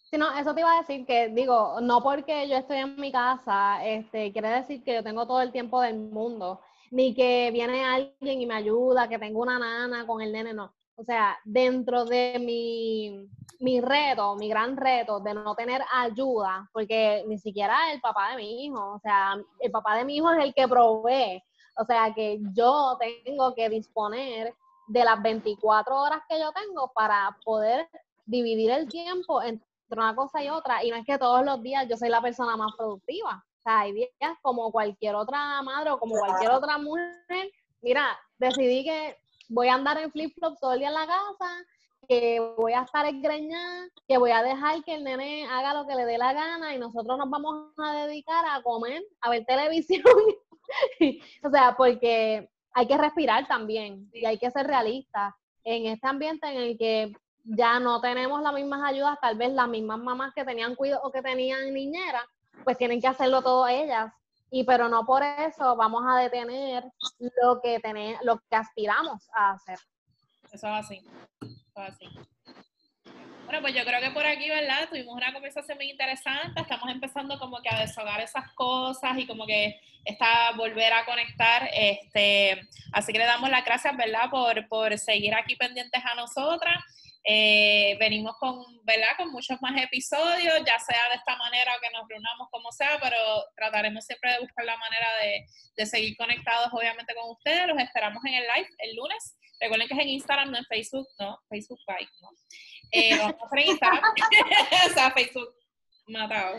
sí. 0.09 0.17
no, 0.17 0.37
eso 0.37 0.53
te 0.53 0.61
iba 0.61 0.73
a 0.73 0.81
decir 0.81 1.05
que, 1.05 1.29
digo, 1.29 1.79
no 1.81 2.01
porque 2.01 2.47
yo 2.47 2.55
estoy 2.55 2.77
en 2.77 2.95
mi 2.95 3.11
casa, 3.11 3.85
este, 3.85 4.31
quiere 4.31 4.49
decir 4.49 4.83
que 4.83 4.95
yo 4.95 5.03
tengo 5.03 5.27
todo 5.27 5.41
el 5.41 5.51
tiempo 5.51 5.81
del 5.81 5.97
mundo, 5.97 6.61
ni 6.91 7.13
que 7.13 7.49
viene 7.51 7.83
alguien 7.83 8.41
y 8.41 8.45
me 8.45 8.55
ayuda, 8.55 9.09
que 9.09 9.19
tengo 9.19 9.41
una 9.41 9.59
nana 9.59 10.05
con 10.07 10.21
el 10.21 10.31
nene, 10.31 10.53
no. 10.53 10.73
O 10.95 11.03
sea, 11.03 11.37
dentro 11.43 12.05
de 12.05 12.37
mi, 12.39 13.27
mi 13.59 13.81
reto, 13.81 14.35
mi 14.35 14.47
gran 14.47 14.77
reto 14.77 15.19
de 15.19 15.33
no 15.33 15.55
tener 15.55 15.81
ayuda, 15.91 16.69
porque 16.71 17.23
ni 17.27 17.39
siquiera 17.39 17.91
el 17.91 17.99
papá 17.99 18.31
de 18.31 18.37
mi 18.37 18.65
hijo, 18.65 18.93
o 18.93 18.99
sea, 18.99 19.35
el 19.59 19.71
papá 19.71 19.95
de 19.95 20.05
mi 20.05 20.17
hijo 20.17 20.31
es 20.31 20.43
el 20.43 20.53
que 20.53 20.67
provee, 20.67 21.43
o 21.77 21.85
sea, 21.85 22.13
que 22.13 22.39
yo 22.53 22.97
tengo 23.25 23.55
que 23.55 23.69
disponer 23.69 24.53
de 24.87 25.03
las 25.03 25.21
24 25.21 25.95
horas 25.95 26.21
que 26.29 26.39
yo 26.39 26.51
tengo 26.51 26.91
para 26.93 27.35
poder 27.43 27.87
dividir 28.25 28.69
el 28.71 28.87
tiempo 28.87 29.41
entre 29.41 29.65
una 29.89 30.15
cosa 30.15 30.43
y 30.43 30.49
otra, 30.49 30.83
y 30.83 30.91
no 30.91 30.97
es 30.97 31.05
que 31.05 31.17
todos 31.17 31.43
los 31.43 31.61
días 31.61 31.87
yo 31.89 31.97
soy 31.97 32.09
la 32.09 32.21
persona 32.21 32.55
más 32.55 32.73
productiva, 32.77 33.43
o 33.59 33.61
sea, 33.63 33.79
hay 33.79 33.93
días 33.93 34.37
como 34.41 34.71
cualquier 34.71 35.15
otra 35.15 35.61
madre 35.61 35.91
o 35.91 35.99
como 35.99 36.15
cualquier 36.15 36.51
otra 36.51 36.77
mujer, 36.77 37.51
mira, 37.81 38.17
decidí 38.37 38.83
que 38.83 39.17
voy 39.53 39.67
a 39.67 39.75
andar 39.75 39.97
en 39.99 40.11
flip-flop 40.11 40.59
todo 40.59 40.73
el 40.73 40.79
día 40.79 40.87
en 40.87 40.95
la 40.95 41.05
casa, 41.05 41.65
que 42.07 42.39
voy 42.57 42.73
a 42.73 42.81
estar 42.81 43.05
esgreñada, 43.05 43.87
que 44.07 44.17
voy 44.17 44.31
a 44.31 44.43
dejar 44.43 44.83
que 44.83 44.95
el 44.95 45.03
nene 45.03 45.47
haga 45.47 45.73
lo 45.73 45.87
que 45.87 45.95
le 45.95 46.05
dé 46.05 46.17
la 46.17 46.33
gana 46.33 46.75
y 46.75 46.79
nosotros 46.79 47.17
nos 47.17 47.29
vamos 47.29 47.71
a 47.77 48.05
dedicar 48.05 48.43
a 48.49 48.61
comer, 48.61 49.01
a 49.21 49.29
ver 49.29 49.45
televisión. 49.45 50.03
o 51.43 51.49
sea, 51.49 51.75
porque 51.77 52.49
hay 52.73 52.87
que 52.87 52.97
respirar 52.97 53.47
también 53.47 54.09
y 54.11 54.25
hay 54.25 54.37
que 54.37 54.49
ser 54.49 54.65
realistas 54.65 55.33
en 55.63 55.85
este 55.85 56.07
ambiente 56.07 56.47
en 56.47 56.57
el 56.57 56.77
que 56.77 57.13
ya 57.43 57.79
no 57.79 58.01
tenemos 58.01 58.41
las 58.41 58.53
mismas 58.53 58.81
ayudas, 58.83 59.19
tal 59.21 59.37
vez 59.37 59.51
las 59.51 59.67
mismas 59.69 59.99
mamás 59.99 60.33
que 60.33 60.43
tenían 60.43 60.75
cuidado 60.75 61.01
o 61.03 61.11
que 61.11 61.21
tenían 61.21 61.73
niñera, 61.73 62.25
pues 62.63 62.77
tienen 62.77 62.99
que 62.99 63.07
hacerlo 63.07 63.41
todo 63.41 63.67
ellas 63.67 64.11
y 64.53 64.63
pero 64.65 64.87
no 64.87 65.03
por 65.03 65.23
eso 65.23 65.75
vamos 65.75 66.03
a 66.07 66.19
detener 66.19 66.83
lo 67.41 67.59
que 67.59 67.79
tenemos, 67.79 68.23
lo 68.23 68.37
que 68.37 68.55
aspiramos 68.55 69.27
a 69.35 69.53
hacer. 69.53 69.79
Eso 70.51 70.53
es 70.53 70.63
así. 70.63 71.01
Eso 71.41 71.83
es 71.83 71.89
así. 71.89 72.05
Bueno, 73.45 73.61
pues 73.61 73.73
yo 73.73 73.83
creo 73.83 73.99
que 73.99 74.11
por 74.11 74.27
aquí, 74.27 74.47
¿verdad? 74.47 74.87
Tuvimos 74.89 75.15
una 75.15 75.33
conversación 75.33 75.75
muy 75.79 75.89
interesante, 75.89 76.61
estamos 76.61 76.87
empezando 76.91 77.39
como 77.39 77.63
que 77.63 77.69
a 77.69 77.79
deshogar 77.79 78.21
esas 78.21 78.51
cosas 78.53 79.17
y 79.17 79.25
como 79.25 79.47
que 79.47 79.81
está 80.05 80.51
volver 80.55 80.93
a 80.93 81.05
conectar, 81.05 81.67
este, 81.73 82.61
así 82.91 83.11
que 83.11 83.17
le 83.17 83.25
damos 83.25 83.49
las 83.49 83.65
gracias, 83.65 83.97
¿verdad? 83.97 84.29
Por, 84.29 84.67
por 84.67 84.95
seguir 84.99 85.33
aquí 85.33 85.55
pendientes 85.55 86.03
a 86.05 86.13
nosotras 86.13 86.75
eh, 87.25 87.95
venimos 87.99 88.35
con, 88.37 88.63
¿verdad? 88.83 89.15
con 89.17 89.31
muchos 89.31 89.61
más 89.61 89.81
episodios, 89.81 90.53
ya 90.65 90.77
sea 90.79 91.09
de 91.09 91.15
esta 91.15 91.37
manera 91.37 91.71
o 91.75 91.81
que 91.81 91.89
nos 91.91 92.07
reunamos 92.07 92.49
como 92.51 92.71
sea, 92.71 92.99
pero 93.01 93.17
trataremos 93.55 94.05
siempre 94.05 94.33
de 94.33 94.39
buscar 94.39 94.65
la 94.65 94.77
manera 94.77 95.07
de, 95.21 95.45
de 95.77 95.85
seguir 95.85 96.17
conectados 96.17 96.69
obviamente 96.73 97.15
con 97.15 97.31
ustedes. 97.31 97.67
Los 97.67 97.79
esperamos 97.79 98.23
en 98.25 98.33
el 98.33 98.43
live 98.43 98.69
el 98.79 98.95
lunes. 98.95 99.37
Recuerden 99.59 99.87
que 99.87 99.93
es 99.93 99.99
en 100.01 100.09
Instagram, 100.09 100.51
no 100.51 100.57
en 100.57 100.65
Facebook, 100.65 101.07
no, 101.19 101.39
Facebook 101.49 101.79
Bike, 101.87 102.11
no. 102.21 102.29
Eh, 102.91 103.17
vamos 103.17 103.35
a 103.41 103.45
hacer 103.45 103.59
en 103.59 103.67
Instagram, 103.67 104.03
o 104.85 104.93
sea, 104.93 105.11
Facebook 105.11 105.55
matado. 106.07 106.57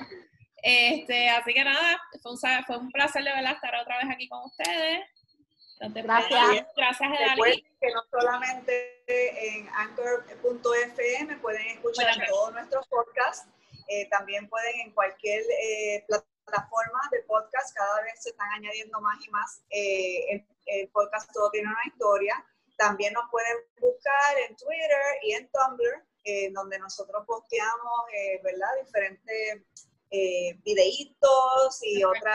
Este, 0.63 1.29
así 1.29 1.53
que 1.53 1.63
nada, 1.63 2.01
fue 2.23 2.33
un, 2.33 2.39
fue 2.65 2.79
un 2.79 2.91
placer 2.91 3.23
de 3.23 3.31
verdad 3.31 3.53
estar 3.53 3.75
otra 3.75 3.99
vez 3.99 4.07
aquí 4.11 4.29
con 4.29 4.45
ustedes. 4.45 5.05
Gracias. 5.93 6.67
Gracias, 6.77 7.11
Recuerden 7.31 7.65
que 7.81 7.93
no 7.93 8.03
solamente 8.11 8.95
en 9.07 9.69
anchor.fm 9.69 11.37
pueden 11.37 11.67
escuchar 11.69 12.27
todos 12.29 12.53
nuestros 12.53 12.87
podcasts, 12.89 13.49
eh, 13.89 14.09
también 14.09 14.49
pueden 14.49 14.81
en 14.81 14.93
cualquier 14.93 15.43
eh, 15.43 16.05
plataforma 16.07 17.01
de 17.13 17.23
podcast, 17.25 17.75
cada 17.75 18.03
vez 18.03 18.23
se 18.23 18.31
están 18.31 18.49
añadiendo 18.53 19.01
más 19.01 19.25
y 19.27 19.31
más. 19.31 19.63
Eh, 19.71 20.45
el, 20.67 20.89
podcast 20.89 21.31
todo 21.33 21.51
tiene 21.51 21.69
una 21.69 21.87
historia. 21.87 22.45
También 22.79 23.13
nos 23.13 23.31
pueden 23.31 23.59
buscar 23.79 24.39
en 24.49 24.57
Twitter 24.57 25.19
y 25.23 25.33
en 25.33 25.51
Tumblr, 25.51 26.53
donde 26.53 26.79
nosotros 26.79 27.25
posteamos, 27.27 28.01
¿verdad? 28.43 28.69
Diferentes 28.83 29.63
videitos 30.65 31.81
y 31.83 32.03
otros 32.03 32.35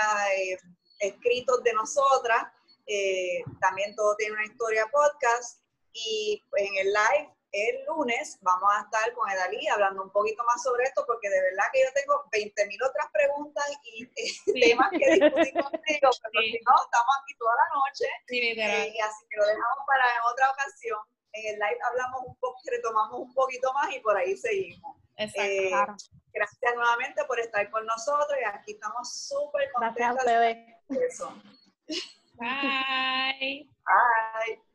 escritos 1.00 1.64
de 1.64 1.74
nosotras. 1.74 2.44
Eh, 2.92 3.44
también 3.62 3.96
todo 3.96 4.16
tiene 4.16 4.34
una 4.34 4.46
historia 4.46 4.84
podcast 4.92 5.62
y 5.94 6.44
en 6.58 6.76
el 6.78 6.88
live 6.88 7.30
el 7.52 7.86
lunes 7.86 8.38
vamos 8.42 8.70
a 8.74 8.82
estar 8.82 9.14
con 9.14 9.30
Edalí 9.30 9.68
hablando 9.68 10.04
un 10.04 10.12
poquito 10.12 10.44
más 10.44 10.62
sobre 10.64 10.86
esto 10.86 11.04
porque 11.06 11.30
de 11.30 11.40
verdad 11.40 11.66
que 11.72 11.82
yo 11.82 11.90
tengo 11.94 12.24
20.000 12.32 12.90
otras 12.90 13.08
preguntas 13.12 13.66
y 13.84 14.06
temas 14.70 14.90
que 14.90 14.98
discutir 14.98 15.54
contigo, 15.54 15.70
pero 15.86 16.12
si 16.14 16.60
no, 16.66 16.76
estamos 16.82 17.14
aquí 17.22 17.38
toda 17.38 17.54
la 17.54 17.68
noche 17.78 18.06
eh, 18.28 18.94
y 18.94 19.00
así 19.00 19.26
que 19.30 19.38
lo 19.38 19.46
dejamos 19.46 19.86
para 19.86 20.06
en 20.06 20.22
otra 20.32 20.52
ocasión. 20.52 21.00
En 21.34 21.54
el 21.54 21.60
live 21.60 21.80
hablamos 21.86 22.22
un 22.26 22.36
poco, 22.38 22.60
retomamos 22.66 23.20
un 23.20 23.34
poquito 23.36 23.72
más 23.74 23.94
y 23.96 24.00
por 24.00 24.18
ahí 24.18 24.36
seguimos. 24.36 24.98
Eh, 25.16 25.70
gracias 26.34 26.76
nuevamente 26.76 27.24
por 27.26 27.40
estar 27.40 27.70
con 27.70 27.86
nosotros 27.86 28.36
y 28.42 28.46
aquí 28.46 28.72
estamos 28.74 29.28
súper 29.28 29.72
contentos. 29.74 30.24
Gracias 30.26 31.22
a 31.22 31.28
ustedes. 31.28 32.16
Bye. 32.40 33.66
Bye. 33.86 34.69